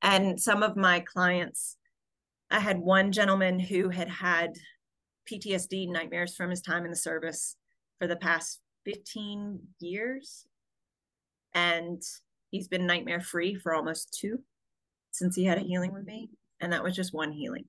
[0.03, 1.77] and some of my clients
[2.51, 4.51] i had one gentleman who had had
[5.31, 7.57] PTSD nightmares from his time in the service
[7.99, 10.46] for the past 15 years.
[11.55, 12.03] And
[12.51, 14.40] he's been nightmare free for almost two
[15.11, 16.31] since he had a healing with me.
[16.61, 17.64] And that was just one healing.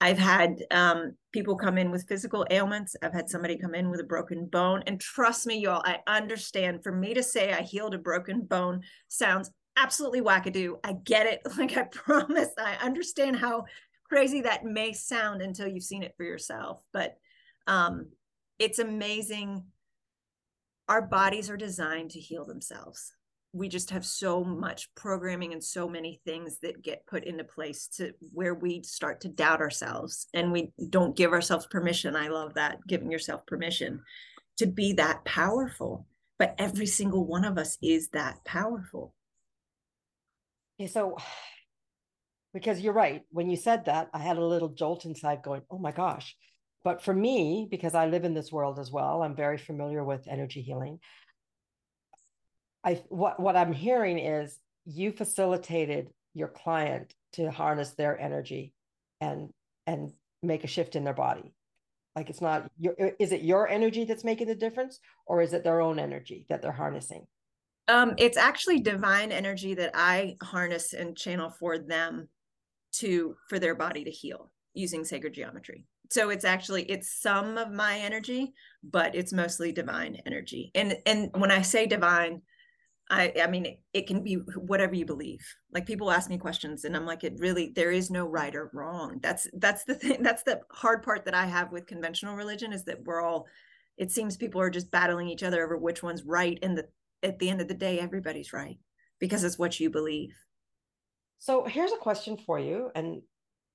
[0.00, 2.96] I've had um, people come in with physical ailments.
[3.02, 4.82] I've had somebody come in with a broken bone.
[4.86, 6.82] And trust me, y'all, I understand.
[6.82, 10.74] For me to say I healed a broken bone sounds absolutely wackadoo.
[10.84, 11.40] I get it.
[11.56, 13.64] Like I promise, I understand how
[14.08, 16.80] crazy that may sound until you've seen it for yourself.
[16.92, 17.16] But
[17.66, 18.08] um,
[18.58, 19.64] it's amazing.
[20.88, 23.12] Our bodies are designed to heal themselves
[23.54, 27.86] we just have so much programming and so many things that get put into place
[27.86, 32.16] to where we start to doubt ourselves and we don't give ourselves permission.
[32.16, 34.02] I love that, giving yourself permission
[34.58, 36.04] to be that powerful.
[36.36, 39.14] But every single one of us is that powerful.
[40.80, 41.16] Okay, so
[42.52, 45.78] because you're right, when you said that, I had a little jolt inside going, oh
[45.78, 46.34] my gosh.
[46.82, 50.26] But for me, because I live in this world as well, I'm very familiar with
[50.28, 50.98] energy healing.
[52.84, 58.74] I what what I'm hearing is you facilitated your client to harness their energy
[59.20, 59.50] and
[59.86, 61.54] and make a shift in their body.
[62.14, 65.64] Like it's not your is it your energy that's making the difference or is it
[65.64, 67.26] their own energy that they're harnessing?
[67.88, 72.28] Um, it's actually divine energy that I harness and channel for them
[72.92, 75.86] to for their body to heal using sacred geometry.
[76.10, 80.70] So it's actually it's some of my energy, but it's mostly divine energy.
[80.74, 82.42] And and when I say divine,
[83.10, 85.44] I, I mean, it, it, can be whatever you believe.
[85.72, 88.70] Like people ask me questions, and I'm like, it really there is no right or
[88.72, 89.18] wrong.
[89.22, 90.22] That's that's the thing.
[90.22, 93.46] That's the hard part that I have with conventional religion is that we're all.
[93.96, 96.88] It seems people are just battling each other over which one's right, and the
[97.22, 98.78] at the end of the day, everybody's right
[99.18, 100.34] because it's what you believe.
[101.38, 103.20] So here's a question for you, and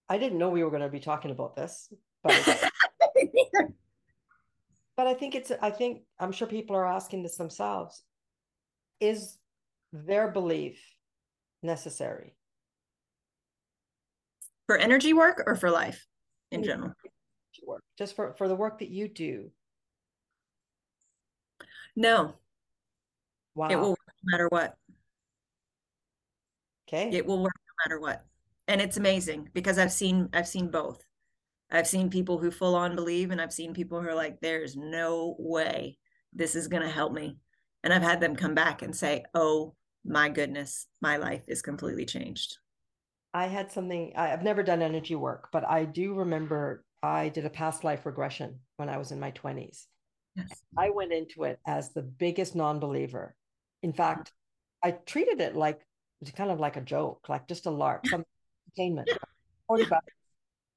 [0.09, 2.33] I didn't know we were going to be talking about this, but
[4.97, 8.03] but I think it's I think I'm sure people are asking this themselves
[8.99, 9.37] is
[9.91, 10.79] their belief
[11.63, 12.35] necessary?
[14.67, 16.05] For energy work or for life
[16.51, 16.93] in general?
[17.65, 17.83] Work.
[17.97, 19.51] Just for, for the work that you do.
[21.95, 22.35] No.
[23.55, 23.67] Wow.
[23.69, 24.77] It will work no matter what.
[26.87, 27.09] Okay.
[27.11, 28.25] It will work no matter what.
[28.67, 31.03] And it's amazing because I've seen I've seen both.
[31.71, 34.75] I've seen people who full on believe and I've seen people who are like, there's
[34.75, 35.97] no way
[36.33, 37.37] this is gonna help me.
[37.83, 39.73] And I've had them come back and say, oh
[40.05, 42.57] my goodness, my life is completely changed.
[43.33, 47.49] I had something, I've never done energy work, but I do remember I did a
[47.49, 49.85] past life regression when I was in my 20s.
[50.35, 50.63] Yes.
[50.77, 53.35] I went into it as the biggest non believer.
[53.83, 53.97] In mm-hmm.
[53.97, 54.31] fact,
[54.83, 55.81] I treated it like
[56.21, 58.25] it's kind of like a joke, like just a lark, some
[58.67, 59.09] entertainment.
[59.67, 60.13] 40 bucks,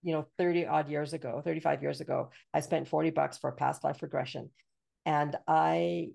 [0.03, 3.55] you know, 30 odd years ago, 35 years ago, I spent 40 bucks for a
[3.55, 4.51] past life regression.
[5.05, 6.11] And I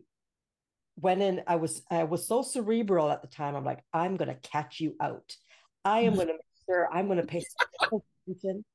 [1.00, 3.56] went in i was i was so cerebral at the time.
[3.56, 5.36] I'm like i'm going to catch you out.
[5.86, 6.16] I am mm-hmm.
[6.16, 7.44] going to make sure i'm going to pay
[8.28, 8.66] attention.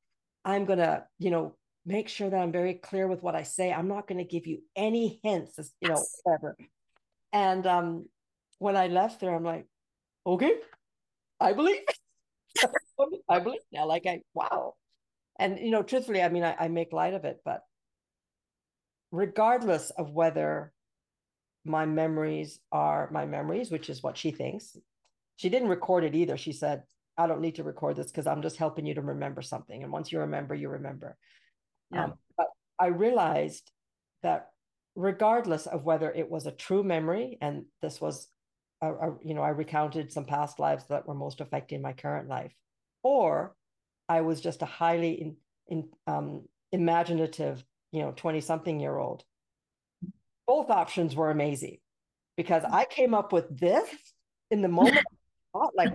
[0.45, 3.73] I'm going to you know make sure that i'm very clear with what i say.
[3.73, 6.57] I'm not going to give you any hints as you know whatever.
[7.33, 8.07] And um
[8.59, 9.67] when i left there i'm like
[10.27, 10.55] okay.
[11.41, 11.81] I believe.
[13.29, 14.75] I believe now like i wow.
[15.39, 17.63] And you know truthfully i mean I, I make light of it but
[19.11, 20.73] regardless of whether
[21.65, 24.77] my memories are my memories, which is what she thinks.
[25.37, 26.37] She didn't record it either.
[26.37, 26.83] She said,
[27.17, 29.83] I don't need to record this because I'm just helping you to remember something.
[29.83, 31.17] And once you remember, you remember.
[31.93, 32.05] Yeah.
[32.05, 32.47] Um, but
[32.79, 33.71] I realized
[34.23, 34.49] that
[34.95, 38.29] regardless of whether it was a true memory, and this was,
[38.81, 42.29] a, a, you know, I recounted some past lives that were most affecting my current
[42.29, 42.53] life,
[43.03, 43.55] or
[44.09, 45.37] I was just a highly in,
[45.69, 49.25] in, um, imaginative, you know, 20 something year old
[50.47, 51.79] both options were amazing
[52.37, 53.89] because I came up with this
[54.51, 55.05] in the moment,
[55.75, 55.93] like,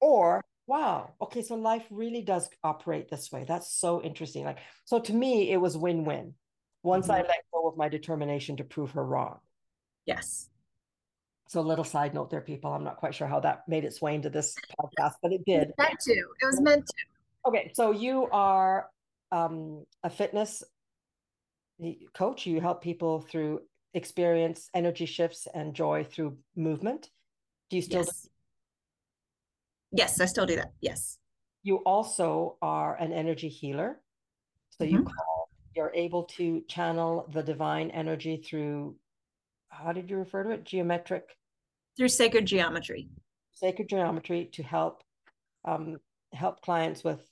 [0.00, 3.44] or wow, okay, so life really does operate this way.
[3.46, 4.44] That's so interesting.
[4.44, 6.34] Like, so to me, it was win win
[6.82, 7.24] once mm-hmm.
[7.24, 9.38] I let go of my determination to prove her wrong.
[10.06, 10.48] Yes.
[11.48, 12.72] So, a little side note there, people.
[12.72, 15.72] I'm not quite sure how that made its way into this podcast, but it did.
[15.78, 16.12] Meant to.
[16.12, 17.48] It was meant to.
[17.48, 18.88] Okay, so you are
[19.30, 20.62] um, a fitness
[22.14, 23.60] coach you help people through
[23.94, 27.10] experience energy shifts and joy through movement.
[27.70, 28.22] Do you still yes.
[28.22, 28.28] do-
[29.92, 30.20] yes.
[30.20, 30.72] I still do that.
[30.80, 31.18] Yes.
[31.62, 34.00] You also are an energy healer.
[34.70, 34.96] So mm-hmm.
[34.96, 38.96] you call you're able to channel the divine energy through
[39.68, 40.64] how did you refer to it?
[40.64, 41.36] Geometric?
[41.96, 43.08] Through sacred geometry.
[43.52, 45.02] Sacred geometry to help
[45.64, 45.96] um,
[46.32, 47.28] help clients with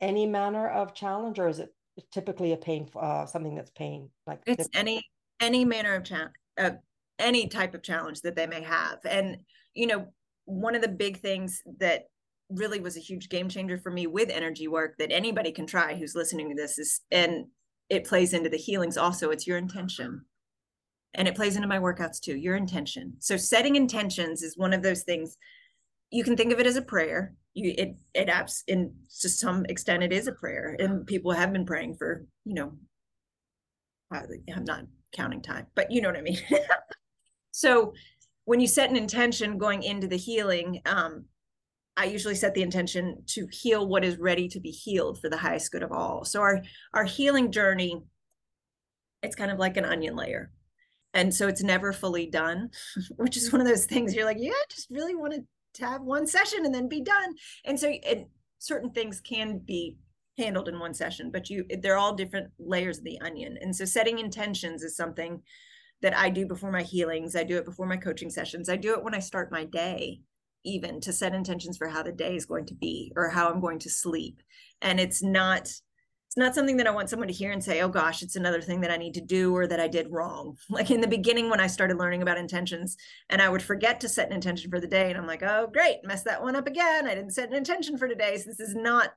[0.00, 1.74] any manner of challenge or is it
[2.12, 5.02] typically a pain uh, something that's pain like it's any
[5.40, 6.70] any manner of challenge uh,
[7.18, 8.98] any type of challenge that they may have.
[9.08, 9.38] And
[9.74, 10.06] you know
[10.44, 12.04] one of the big things that
[12.50, 15.96] really was a huge game changer for me with energy work that anybody can try
[15.96, 17.46] who's listening to this is and
[17.88, 20.24] it plays into the healings also it's your intention.
[21.14, 23.14] And it plays into my workouts too your intention.
[23.18, 25.36] So setting intentions is one of those things
[26.10, 29.64] you can think of it as a prayer you it it apps in to some
[29.66, 32.72] extent it is a prayer and people have been praying for you know
[34.12, 36.38] i'm not counting time but you know what i mean
[37.50, 37.92] so
[38.44, 41.24] when you set an intention going into the healing um
[41.98, 45.36] I usually set the intention to heal what is ready to be healed for the
[45.38, 46.24] highest good of all.
[46.24, 48.02] So our our healing journey,
[49.22, 50.50] it's kind of like an onion layer.
[51.14, 52.68] And so it's never fully done,
[53.16, 55.46] which is one of those things you're like, yeah, I just really want to
[55.78, 57.34] have one session and then be done.
[57.64, 59.96] And so it, certain things can be
[60.38, 63.56] handled in one session, but you they're all different layers of the onion.
[63.60, 65.42] And so setting intentions is something
[66.02, 67.34] that I do before my healings.
[67.34, 68.68] I do it before my coaching sessions.
[68.68, 70.20] I do it when I start my day
[70.66, 73.60] even to set intentions for how the day is going to be or how I'm
[73.60, 74.42] going to sleep.
[74.82, 75.70] And it's not
[76.36, 78.60] it's not something that I want someone to hear and say, "Oh gosh, it's another
[78.60, 81.48] thing that I need to do or that I did wrong." Like in the beginning
[81.48, 82.96] when I started learning about intentions
[83.30, 85.68] and I would forget to set an intention for the day and I'm like, "Oh,
[85.72, 87.06] great, messed that one up again.
[87.06, 89.10] I didn't set an intention for today." So this is not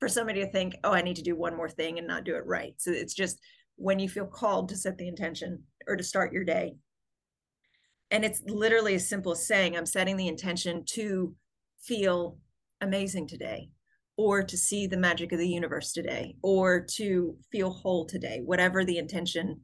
[0.00, 2.34] for somebody to think, "Oh, I need to do one more thing and not do
[2.36, 3.40] it right." So it's just
[3.76, 6.76] when you feel called to set the intention or to start your day,
[8.10, 11.34] and it's literally as simple as saying, I'm setting the intention to
[11.80, 12.38] feel
[12.80, 13.70] amazing today,
[14.16, 18.84] or to see the magic of the universe today, or to feel whole today, whatever
[18.84, 19.60] the intention,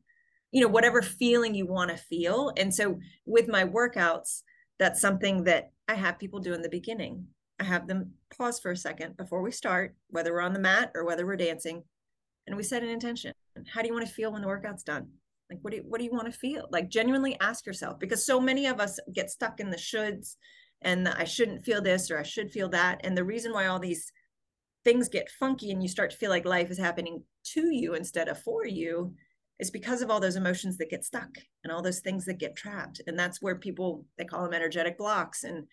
[0.50, 2.52] you know, whatever feeling you want to feel.
[2.56, 4.42] And so with my workouts,
[4.78, 7.26] that's something that I have people do in the beginning.
[7.60, 10.90] I have them pause for a second before we start, whether we're on the mat
[10.94, 11.84] or whether we're dancing,
[12.46, 13.32] and we set an intention.
[13.68, 15.08] How do you want to feel when the workout's done?
[15.50, 18.24] like what do you, what do you want to feel like genuinely ask yourself because
[18.24, 20.36] so many of us get stuck in the shoulds
[20.82, 23.66] and the, i shouldn't feel this or i should feel that and the reason why
[23.66, 24.12] all these
[24.84, 28.28] things get funky and you start to feel like life is happening to you instead
[28.28, 29.14] of for you
[29.58, 31.28] is because of all those emotions that get stuck
[31.62, 33.00] and all those things that get trapped.
[33.06, 35.44] And that's where people they call them energetic blocks.
[35.44, 35.66] And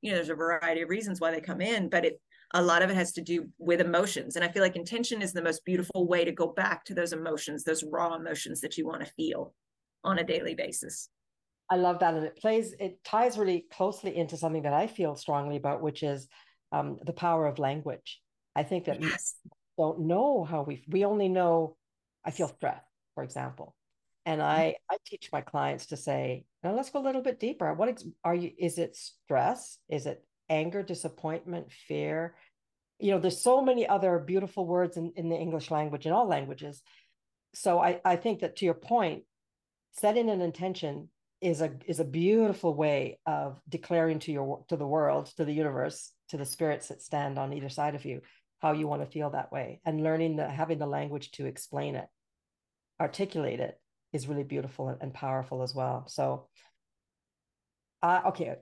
[0.00, 2.20] you know there's a variety of reasons why they come in but it
[2.52, 4.36] a lot of it has to do with emotions.
[4.36, 7.12] And i feel like intention is the most beautiful way to go back to those
[7.12, 9.54] emotions those raw emotions that you want to feel
[10.02, 11.08] on a daily basis.
[11.68, 12.14] I love that.
[12.14, 16.02] And it plays it ties really closely into something that i feel strongly about which
[16.02, 16.26] is
[16.72, 18.20] um, the power of language
[18.54, 19.34] i think that yes.
[19.44, 21.76] we don't know how we we only know
[22.24, 22.82] i feel stress
[23.14, 23.74] for example
[24.26, 24.50] and mm-hmm.
[24.50, 28.02] i i teach my clients to say now let's go a little bit deeper what
[28.24, 32.34] are you is it stress is it anger, disappointment, fear.
[32.98, 36.26] You know, there's so many other beautiful words in, in the English language, in all
[36.26, 36.82] languages.
[37.54, 39.22] So I, I think that to your point,
[39.92, 41.08] setting an intention
[41.40, 45.54] is a is a beautiful way of declaring to your to the world, to the
[45.54, 48.20] universe, to the spirits that stand on either side of you,
[48.60, 51.96] how you want to feel that way, and learning the having the language to explain
[51.96, 52.06] it,
[53.00, 53.80] articulate it
[54.12, 56.04] is really beautiful and, and powerful as well.
[56.08, 56.48] So,
[58.02, 58.56] uh, okay,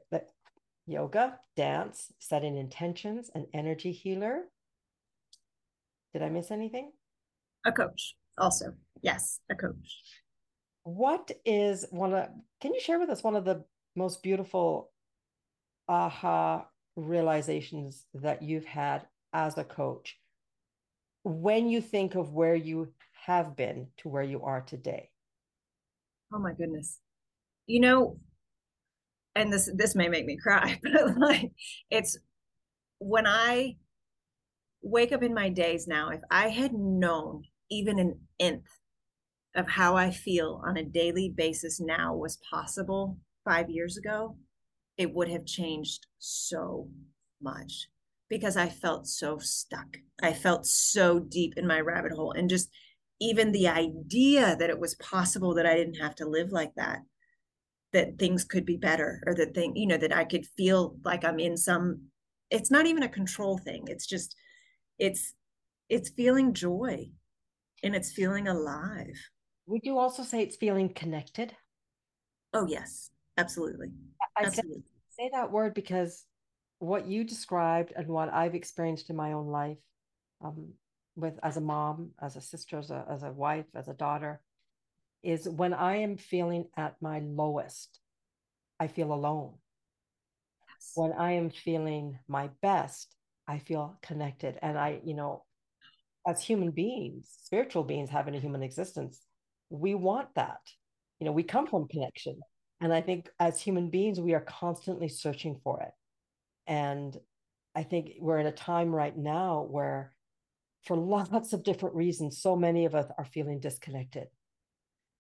[0.86, 4.44] yoga, dance, setting intentions, an energy healer.
[6.12, 6.92] Did I miss anything?
[7.66, 8.72] A coach, also.
[9.02, 9.98] Yes, a coach.
[10.84, 12.28] What is one of,
[12.60, 14.90] can you share with us one of the most beautiful
[15.86, 20.18] aha realizations that you've had as a coach
[21.24, 22.92] when you think of where you
[23.26, 25.10] have been to where you are today?
[26.32, 27.00] Oh my goodness.
[27.66, 28.18] You know,
[29.34, 31.52] and this this may make me cry, but like
[31.90, 32.18] it's
[32.98, 33.76] when I
[34.82, 38.64] wake up in my days now, if I had known even an nth
[39.54, 44.36] of how I feel on a daily basis now was possible five years ago,
[44.96, 46.88] it would have changed so
[47.40, 47.88] much
[48.28, 49.96] because I felt so stuck.
[50.22, 52.32] I felt so deep in my rabbit hole.
[52.32, 52.68] And just
[53.20, 57.00] even the idea that it was possible that I didn't have to live like that
[57.92, 61.24] that things could be better or that thing you know that i could feel like
[61.24, 62.00] i'm in some
[62.50, 64.34] it's not even a control thing it's just
[64.98, 65.34] it's
[65.88, 67.06] it's feeling joy
[67.82, 69.16] and it's feeling alive
[69.66, 71.54] would you also say it's feeling connected
[72.54, 73.88] oh yes absolutely
[74.36, 74.82] i absolutely.
[75.16, 76.24] Say, say that word because
[76.78, 79.78] what you described and what i've experienced in my own life
[80.44, 80.68] um,
[81.16, 84.40] with as a mom as a sister as a, as a wife as a daughter
[85.22, 88.00] is when I am feeling at my lowest,
[88.78, 89.54] I feel alone.
[90.68, 90.92] Yes.
[90.94, 93.14] When I am feeling my best,
[93.46, 94.58] I feel connected.
[94.62, 95.44] And I, you know,
[96.26, 99.20] as human beings, spiritual beings having a human existence,
[99.70, 100.60] we want that.
[101.18, 102.38] You know, we come from connection.
[102.80, 105.90] And I think as human beings, we are constantly searching for it.
[106.68, 107.16] And
[107.74, 110.12] I think we're in a time right now where,
[110.84, 114.28] for lots of different reasons, so many of us are feeling disconnected.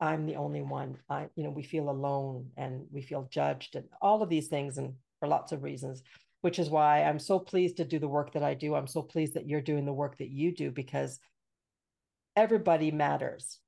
[0.00, 0.98] I'm the only one.
[1.10, 4.78] I, you know, we feel alone and we feel judged and all of these things,
[4.78, 6.02] and for lots of reasons,
[6.42, 8.76] which is why I'm so pleased to do the work that I do.
[8.76, 11.18] I'm so pleased that you're doing the work that you do because
[12.36, 13.58] everybody matters.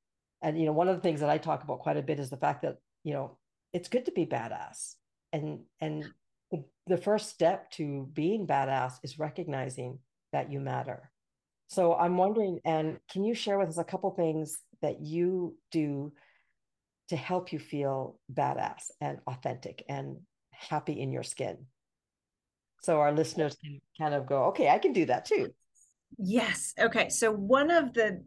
[0.43, 2.31] And, you know, one of the things that I talk about quite a bit is
[2.31, 3.37] the fact that, you know,
[3.72, 4.95] it's good to be badass.
[5.33, 6.09] And, and
[6.51, 9.98] the, the first step to being badass is recognizing
[10.32, 11.11] that you matter.
[11.68, 16.12] So I'm wondering, and can you share with us a couple things that you do
[17.09, 20.18] to help you feel badass and authentic and
[20.51, 21.66] happy in your skin?
[22.82, 25.55] So our listeners can kind of go, okay, I can do that too.
[26.18, 26.74] Yes.
[26.78, 27.09] Okay.
[27.09, 28.22] So one of the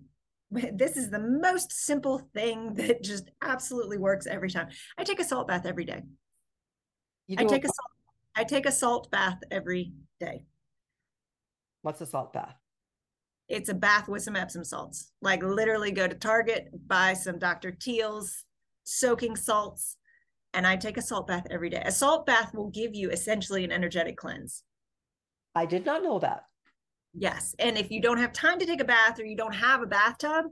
[0.73, 4.67] this is the most simple thing that just absolutely works every time.
[4.97, 6.01] I take a salt bath every day.
[7.37, 7.92] I take a, a salt
[8.35, 10.45] I take a salt bath every day.
[11.81, 12.55] What's a salt bath?
[13.49, 15.11] It's a bath with some Epsom salts.
[15.21, 17.71] Like literally go to Target, buy some Dr.
[17.71, 18.45] Teal's
[18.85, 19.97] soaking salts,
[20.53, 21.83] and I take a salt bath every day.
[21.85, 24.63] A salt bath will give you essentially an energetic cleanse.
[25.55, 26.45] I did not know that.
[27.13, 27.53] Yes.
[27.59, 29.87] And if you don't have time to take a bath or you don't have a
[29.87, 30.45] bathtub,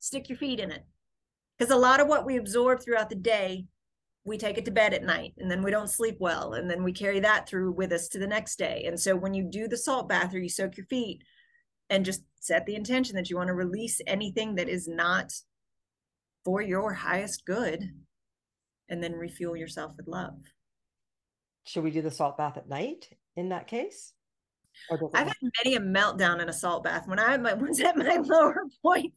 [0.00, 0.84] stick your feet in it.
[1.56, 3.66] Because a lot of what we absorb throughout the day,
[4.28, 6.54] we take it to bed at night and then we don't sleep well.
[6.54, 8.84] And then we carry that through with us to the next day.
[8.86, 11.22] And so when you do the salt bath or you soak your feet
[11.90, 15.32] and just set the intention that you want to release anything that is not
[16.44, 17.90] for your highest good
[18.88, 20.38] and then refuel yourself with love.
[21.64, 24.12] Should we do the salt bath at night in that case?
[25.14, 27.06] I've had many a meltdown in a salt bath.
[27.06, 29.12] When I was at my lower point,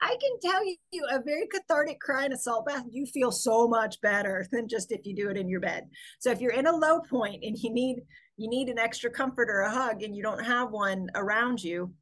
[0.00, 3.68] I can tell you a very cathartic cry in a salt bath, you feel so
[3.68, 5.84] much better than just if you do it in your bed.
[6.20, 8.02] So if you're in a low point and you need
[8.38, 11.94] you need an extra comfort or a hug and you don't have one around you,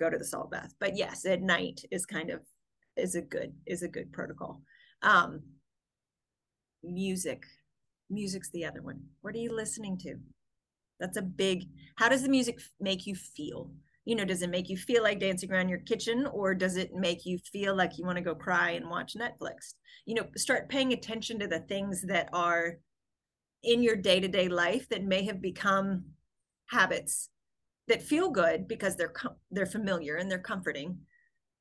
[0.00, 0.74] go to the salt bath.
[0.80, 2.40] But yes, at night is kind of
[2.96, 4.62] is a good is a good protocol.
[5.02, 5.42] Um
[6.82, 7.44] music.
[8.10, 9.00] Music's the other one.
[9.22, 10.16] What are you listening to?
[11.00, 11.64] That's a big,
[11.96, 13.70] how does the music make you feel?
[14.04, 16.94] You know, does it make you feel like dancing around your kitchen or does it
[16.94, 19.74] make you feel like you want to go cry and watch Netflix?
[20.04, 22.78] You know, start paying attention to the things that are
[23.64, 26.04] in your day to day life that may have become
[26.66, 27.30] habits
[27.88, 29.12] that feel good because they're
[29.50, 30.98] they're familiar and they're comforting,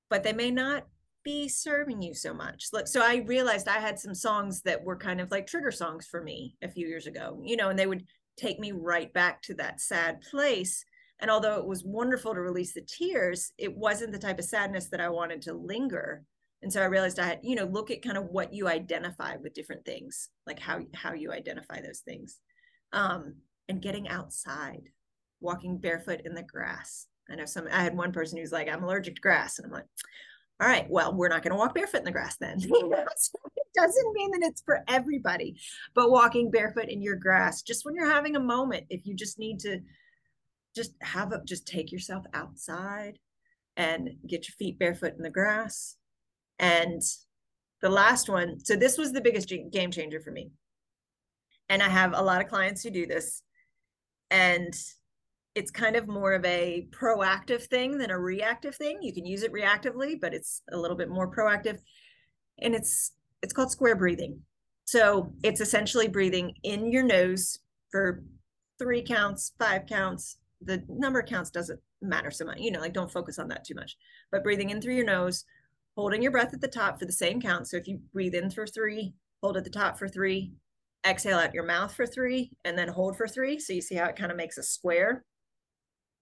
[0.10, 0.86] but they may not
[1.24, 2.68] be serving you so much.
[2.86, 6.22] So I realized I had some songs that were kind of like trigger songs for
[6.22, 8.04] me a few years ago, you know, and they would
[8.38, 10.84] take me right back to that sad place.
[11.20, 14.90] And although it was wonderful to release the tears, it wasn't the type of sadness
[14.90, 16.24] that I wanted to linger.
[16.62, 19.36] And so I realized I had, you know, look at kind of what you identify
[19.38, 22.40] with different things, like how how you identify those things.
[22.92, 23.36] Um,
[23.68, 24.90] and getting outside,
[25.40, 27.08] walking barefoot in the grass.
[27.30, 29.58] I know some I had one person who's like, I'm allergic to grass.
[29.58, 29.86] And I'm like,
[30.62, 32.60] all right, well, we're not going to walk barefoot in the grass then.
[33.76, 35.60] doesn't mean that it's for everybody,
[35.94, 39.40] but walking barefoot in your grass, just when you're having a moment, if you just
[39.40, 39.80] need to
[40.76, 43.20] just have a, just take yourself outside
[43.78, 45.98] and get your feet barefoot in the grass.
[46.60, 47.02] And
[47.82, 50.52] the last one, so this was the biggest game changer for me.
[51.70, 53.42] And I have a lot of clients who do this.
[54.32, 54.74] And
[55.56, 59.00] it's kind of more of a proactive thing than a reactive thing.
[59.02, 61.80] You can use it reactively, but it's a little bit more proactive.
[62.60, 63.14] And it's
[63.46, 64.41] it's called square breathing.
[64.84, 67.60] So it's essentially breathing in your nose
[67.91, 68.24] for
[68.78, 70.38] three counts, five counts.
[70.62, 72.60] The number of counts doesn't matter so much.
[72.60, 73.96] You know, like don't focus on that too much.
[74.32, 75.46] But breathing in through your nose,
[75.96, 77.68] holding your breath at the top for the same count.
[77.68, 80.52] So if you breathe in for three, hold at the top for three,
[81.08, 83.60] exhale out your mouth for three, and then hold for three.
[83.60, 85.24] So you see how it kind of makes a square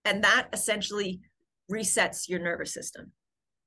[0.05, 1.21] and that essentially
[1.71, 3.11] resets your nervous system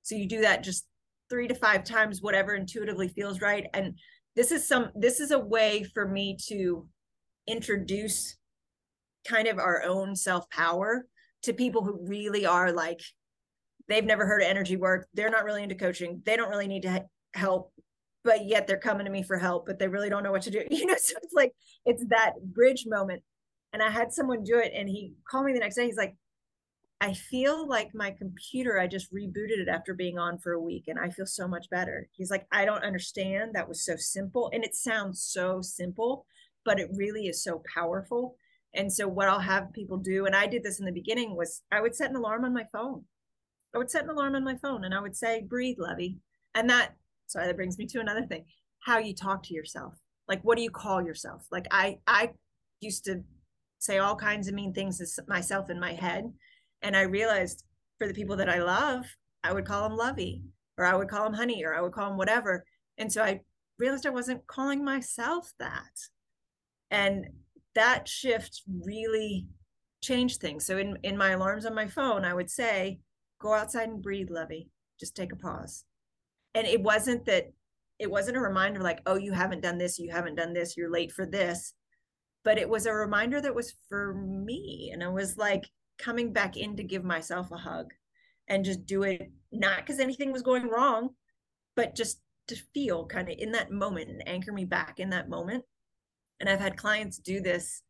[0.03, 0.87] so you do that just
[1.29, 3.67] three to five times whatever intuitively feels right.
[3.75, 3.99] And
[4.35, 6.87] this is some this is a way for me to
[7.47, 8.37] introduce
[9.27, 11.07] kind of our own self power
[11.43, 13.01] to people who really are like
[13.89, 15.07] they've never heard of energy work.
[15.15, 16.23] They're not really into coaching.
[16.25, 17.05] They don't really need to
[17.35, 17.73] help
[18.25, 20.51] but yet they're coming to me for help but they really don't know what to
[20.51, 20.63] do.
[20.71, 21.53] You know so it's like
[21.85, 23.23] it's that bridge moment.
[23.73, 25.87] And i had someone do it and he called me the next day.
[25.87, 26.15] He's like
[27.01, 30.85] I feel like my computer, I just rebooted it after being on for a week
[30.89, 32.09] and I feel so much better.
[32.13, 33.55] He's like, I don't understand.
[33.55, 34.51] That was so simple.
[34.53, 36.25] And it sounds so simple,
[36.65, 38.37] but it really is so powerful.
[38.75, 41.63] And so, what I'll have people do, and I did this in the beginning, was
[41.71, 43.05] I would set an alarm on my phone.
[43.75, 46.19] I would set an alarm on my phone and I would say, breathe, Lovey.
[46.55, 46.95] And that,
[47.27, 48.45] sorry, that brings me to another thing
[48.87, 49.95] how you talk to yourself.
[50.29, 51.47] Like, what do you call yourself?
[51.51, 52.31] Like, I, I
[52.81, 53.23] used to
[53.79, 56.33] say all kinds of mean things to myself in my head.
[56.87, 57.65] And I realized
[57.99, 59.07] for the people that I love,
[59.43, 60.45] I would call them lovey,
[60.79, 62.65] or I would call them honey, or I would call them whatever.
[62.97, 63.41] And so I
[63.77, 65.99] realized I wasn't calling myself that.
[66.93, 67.27] And
[67.75, 69.49] that shift really
[70.01, 70.65] changed things.
[70.65, 73.01] So in, in my alarms on my phone, I would say,
[73.41, 74.69] go outside and breathe, Lovey.
[75.01, 75.85] Just take a pause.
[76.55, 77.53] And it wasn't that
[77.99, 80.93] it wasn't a reminder like, oh, you haven't done this, you haven't done this, you're
[80.93, 81.75] late for this.
[82.45, 84.91] But it was a reminder that was for me.
[84.93, 85.65] And it was like
[85.99, 87.93] coming back in to give myself a hug
[88.49, 91.11] and just do it, not because anything was going wrong,
[91.75, 95.29] but just to feel kind of in that moment and anchor me back in that
[95.29, 95.65] moment.
[96.41, 97.83] And I've had clients do this.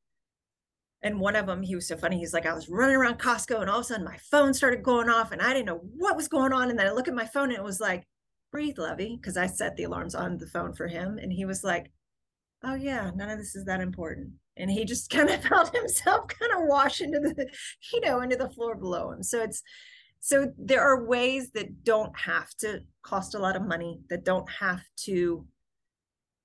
[1.03, 2.19] And one of them, he was so funny.
[2.19, 4.83] He's like, I was running around Costco and all of a sudden my phone started
[4.83, 6.71] going off and I didn't know what was going on.
[6.71, 8.07] And then I look at my phone and it was like,
[8.51, 11.19] breathe, Lovey, because I set the alarms on the phone for him.
[11.19, 11.91] And he was like,
[12.65, 14.33] oh, yeah, none of this is that important.
[14.57, 17.49] And he just kind of felt himself kind of wash into the,
[17.93, 19.23] you know, into the floor below him.
[19.23, 19.63] So it's,
[20.21, 24.49] so there are ways that don't have to cost a lot of money, that don't
[24.51, 25.47] have to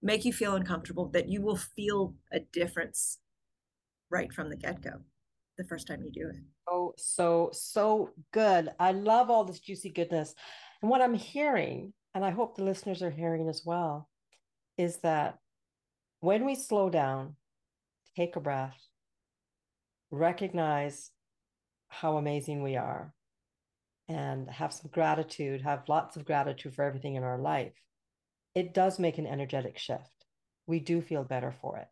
[0.02, 3.18] make you feel uncomfortable, that you will feel a difference
[4.10, 4.92] right from the get go
[5.58, 6.36] the first time you do it.
[6.70, 8.70] Oh, so, so good.
[8.80, 10.34] I love all this juicy goodness.
[10.82, 14.10] And what I'm hearing, and I hope the listeners are hearing as well,
[14.78, 15.38] is that
[16.20, 17.36] when we slow down,
[18.16, 18.78] take a breath,
[20.10, 21.12] recognize
[21.88, 23.14] how amazing we are,
[24.08, 27.74] and have some gratitude, have lots of gratitude for everything in our life,
[28.56, 30.26] it does make an energetic shift.
[30.68, 31.88] We do feel better for it.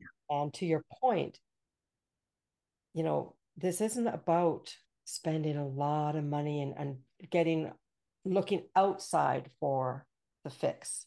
[0.00, 0.40] Yeah.
[0.40, 1.38] And to your point,
[2.94, 6.96] you know, this isn't about spending a lot of money and, and
[7.30, 7.72] getting
[8.24, 10.04] looking outside for
[10.44, 11.06] the fix.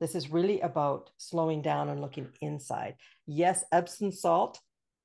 [0.00, 2.94] This is really about slowing down and looking inside.
[3.26, 4.60] Yes, Epsom salt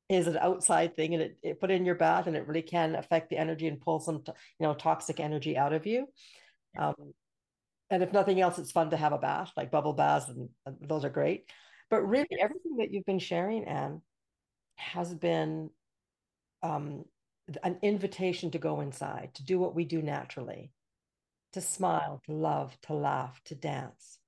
[0.10, 2.96] is an outside thing and it, it put in your bath and it really can
[2.96, 4.34] affect the energy and pull some you
[4.68, 6.08] know toxic energy out of you.
[6.78, 7.14] Um,
[7.90, 10.50] and if nothing else it's fun to have a bath like bubble baths and,
[10.82, 11.46] those are great.
[11.90, 14.02] But really everything that you've been sharing Anne
[14.76, 15.70] has been
[16.62, 17.06] um,
[17.64, 20.72] an invitation to go inside to do what we do naturally
[21.54, 24.20] to smile to love to laugh to dance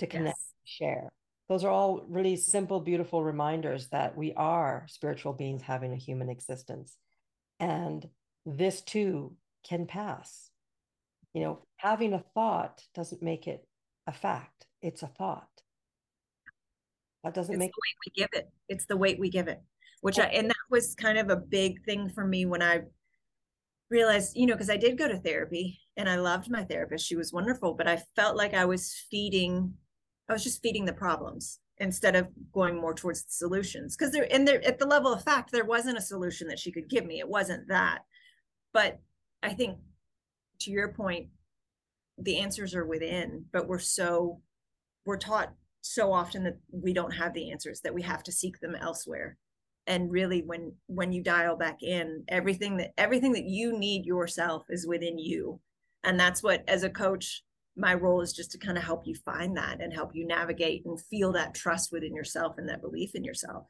[0.00, 0.54] to connect yes.
[0.64, 1.08] share
[1.50, 6.30] those are all really simple, beautiful reminders that we are spiritual beings having a human
[6.30, 6.96] existence.
[7.58, 8.08] And
[8.46, 9.34] this too
[9.68, 10.48] can pass.
[11.34, 13.66] You know, having a thought doesn't make it
[14.06, 15.48] a fact, it's a thought.
[17.24, 18.48] That doesn't it's make the weight we give it.
[18.68, 19.60] It's the weight we give it,
[20.02, 22.82] which I, and that was kind of a big thing for me when I
[23.90, 27.08] realized, you know, because I did go to therapy and I loved my therapist.
[27.08, 29.74] She was wonderful, but I felt like I was feeding
[30.30, 33.96] I was just feeding the problems instead of going more towards the solutions.
[33.96, 36.70] Because there, and there, at the level of fact, there wasn't a solution that she
[36.70, 37.18] could give me.
[37.18, 38.02] It wasn't that.
[38.72, 39.00] But
[39.42, 39.78] I think,
[40.60, 41.30] to your point,
[42.16, 43.46] the answers are within.
[43.52, 44.40] But we're so,
[45.04, 47.80] we're taught so often that we don't have the answers.
[47.80, 49.36] That we have to seek them elsewhere.
[49.88, 54.62] And really, when when you dial back in, everything that everything that you need yourself
[54.68, 55.60] is within you.
[56.04, 57.42] And that's what, as a coach,
[57.80, 60.84] my role is just to kind of help you find that and help you navigate
[60.84, 63.66] and feel that trust within yourself and that belief in yourself.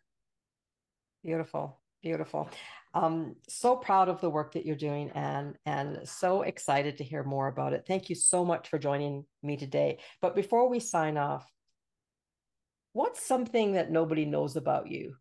[1.22, 2.50] Beautiful, beautiful.
[2.92, 7.22] Um, so proud of the work that you're doing and and so excited to hear
[7.22, 7.84] more about it.
[7.86, 9.98] Thank you so much for joining me today.
[10.20, 11.48] But before we sign off,
[12.92, 15.14] what's something that nobody knows about you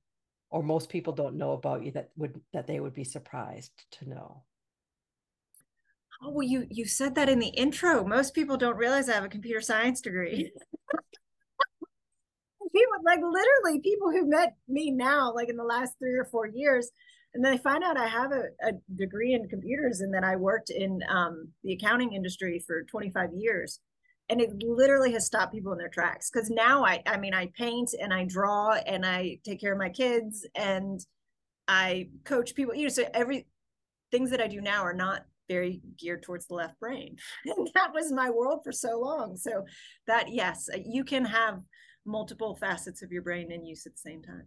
[0.49, 4.09] or most people don't know about you that would that they would be surprised to
[4.09, 4.43] know?
[6.21, 8.05] Oh well you you said that in the intro.
[8.05, 10.51] Most people don't realize i have a computer science degree.
[12.71, 16.45] People like literally people who met me now like in the last three or four
[16.45, 16.91] years
[17.33, 20.35] and then they find out i have a, a degree in computers and that i
[20.35, 23.79] worked in um, the accounting industry for 25 years.
[24.29, 27.47] And it literally has stopped people in their tracks because now i i mean i
[27.57, 31.03] paint and i draw and i take care of my kids and
[31.67, 32.75] i coach people.
[32.75, 33.47] You know so every
[34.11, 37.17] things that i do now are not very geared towards the left brain.
[37.45, 39.35] And that was my world for so long.
[39.35, 39.65] So
[40.07, 41.59] that yes, uh, you can have
[42.05, 44.45] multiple facets of your brain in use at the same time.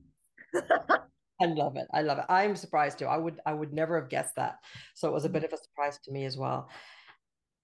[1.40, 1.88] I love it.
[1.92, 2.24] I love it.
[2.28, 3.06] I'm surprised too.
[3.06, 4.58] I would I would never have guessed that.
[4.94, 6.70] So it was a bit of a surprise to me as well.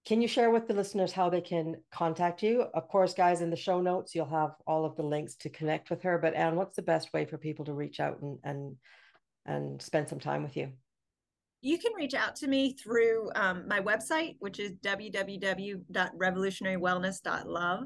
[0.05, 2.65] Can you share with the listeners how they can contact you?
[2.73, 5.89] Of course, guys, in the show notes, you'll have all of the links to connect
[5.89, 6.17] with her.
[6.17, 8.75] But Anne, what's the best way for people to reach out and and
[9.45, 10.71] and spend some time with you?
[11.61, 17.83] You can reach out to me through um, my website, which is www.revolutionarywellness.love,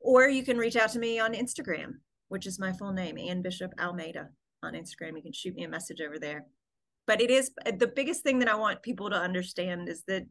[0.00, 1.92] or you can reach out to me on Instagram,
[2.28, 4.28] which is my full name, Anne Bishop Almeida
[4.62, 5.16] on Instagram.
[5.16, 6.46] You can shoot me a message over there.
[7.06, 10.26] But it is the biggest thing that I want people to understand is that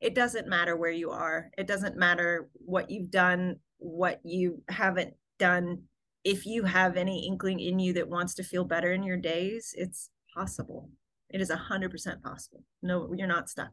[0.00, 1.50] it doesn't matter where you are.
[1.58, 5.84] It doesn't matter what you've done, what you haven't done.
[6.24, 9.74] If you have any inkling in you that wants to feel better in your days,
[9.76, 10.90] it's possible.
[11.30, 12.62] It is a hundred percent possible.
[12.82, 13.70] No, you're not stuck.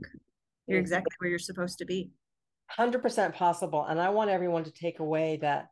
[0.68, 2.10] You're exactly where you're supposed to be.
[2.68, 3.86] Hundred percent possible.
[3.86, 5.68] And I want everyone to take away that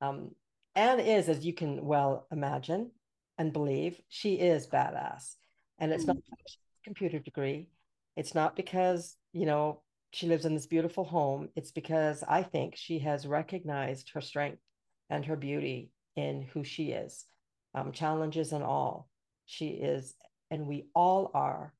[0.00, 0.30] um,
[0.74, 2.90] Anne is, as you can well imagine
[3.38, 5.34] and believe, she is badass.
[5.78, 6.12] And it's mm-hmm.
[6.12, 6.38] not
[6.84, 7.68] computer degree.
[8.16, 9.82] It's not because, you know,
[10.12, 11.48] she lives in this beautiful home.
[11.56, 14.62] It's because I think she has recognized her strength
[15.10, 17.26] and her beauty in who she is,
[17.74, 19.08] um, challenges and all.
[19.44, 20.14] She is,
[20.50, 21.72] and we all are,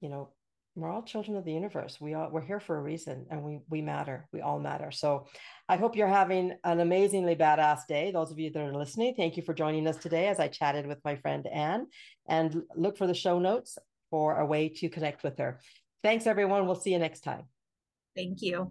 [0.00, 0.30] you know,
[0.74, 1.98] we're all children of the universe.
[2.00, 4.28] We all we're here for a reason, and we we matter.
[4.30, 4.90] We all matter.
[4.90, 5.26] So,
[5.70, 8.10] I hope you're having an amazingly badass day.
[8.10, 10.86] Those of you that are listening, thank you for joining us today as I chatted
[10.86, 11.86] with my friend Anne.
[12.28, 13.78] And look for the show notes
[14.10, 15.60] for a way to connect with her.
[16.02, 16.66] Thanks, everyone.
[16.66, 17.44] We'll see you next time.
[18.14, 18.70] Thank you.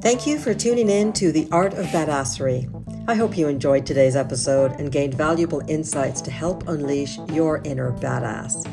[0.00, 2.87] Thank you for tuning in to The Art of Badassery.
[3.08, 7.90] I hope you enjoyed today's episode and gained valuable insights to help unleash your inner
[7.90, 8.64] badass.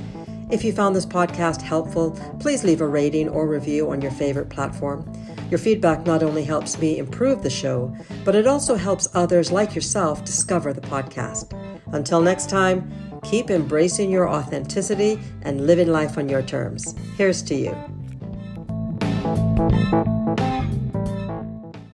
[0.52, 4.50] If you found this podcast helpful, please leave a rating or review on your favorite
[4.50, 5.12] platform.
[5.50, 9.74] Your feedback not only helps me improve the show, but it also helps others like
[9.74, 11.52] yourself discover the podcast.
[11.94, 12.92] Until next time,
[13.26, 16.94] Keep embracing your authenticity and living life on your terms.
[17.18, 17.76] Here's to you.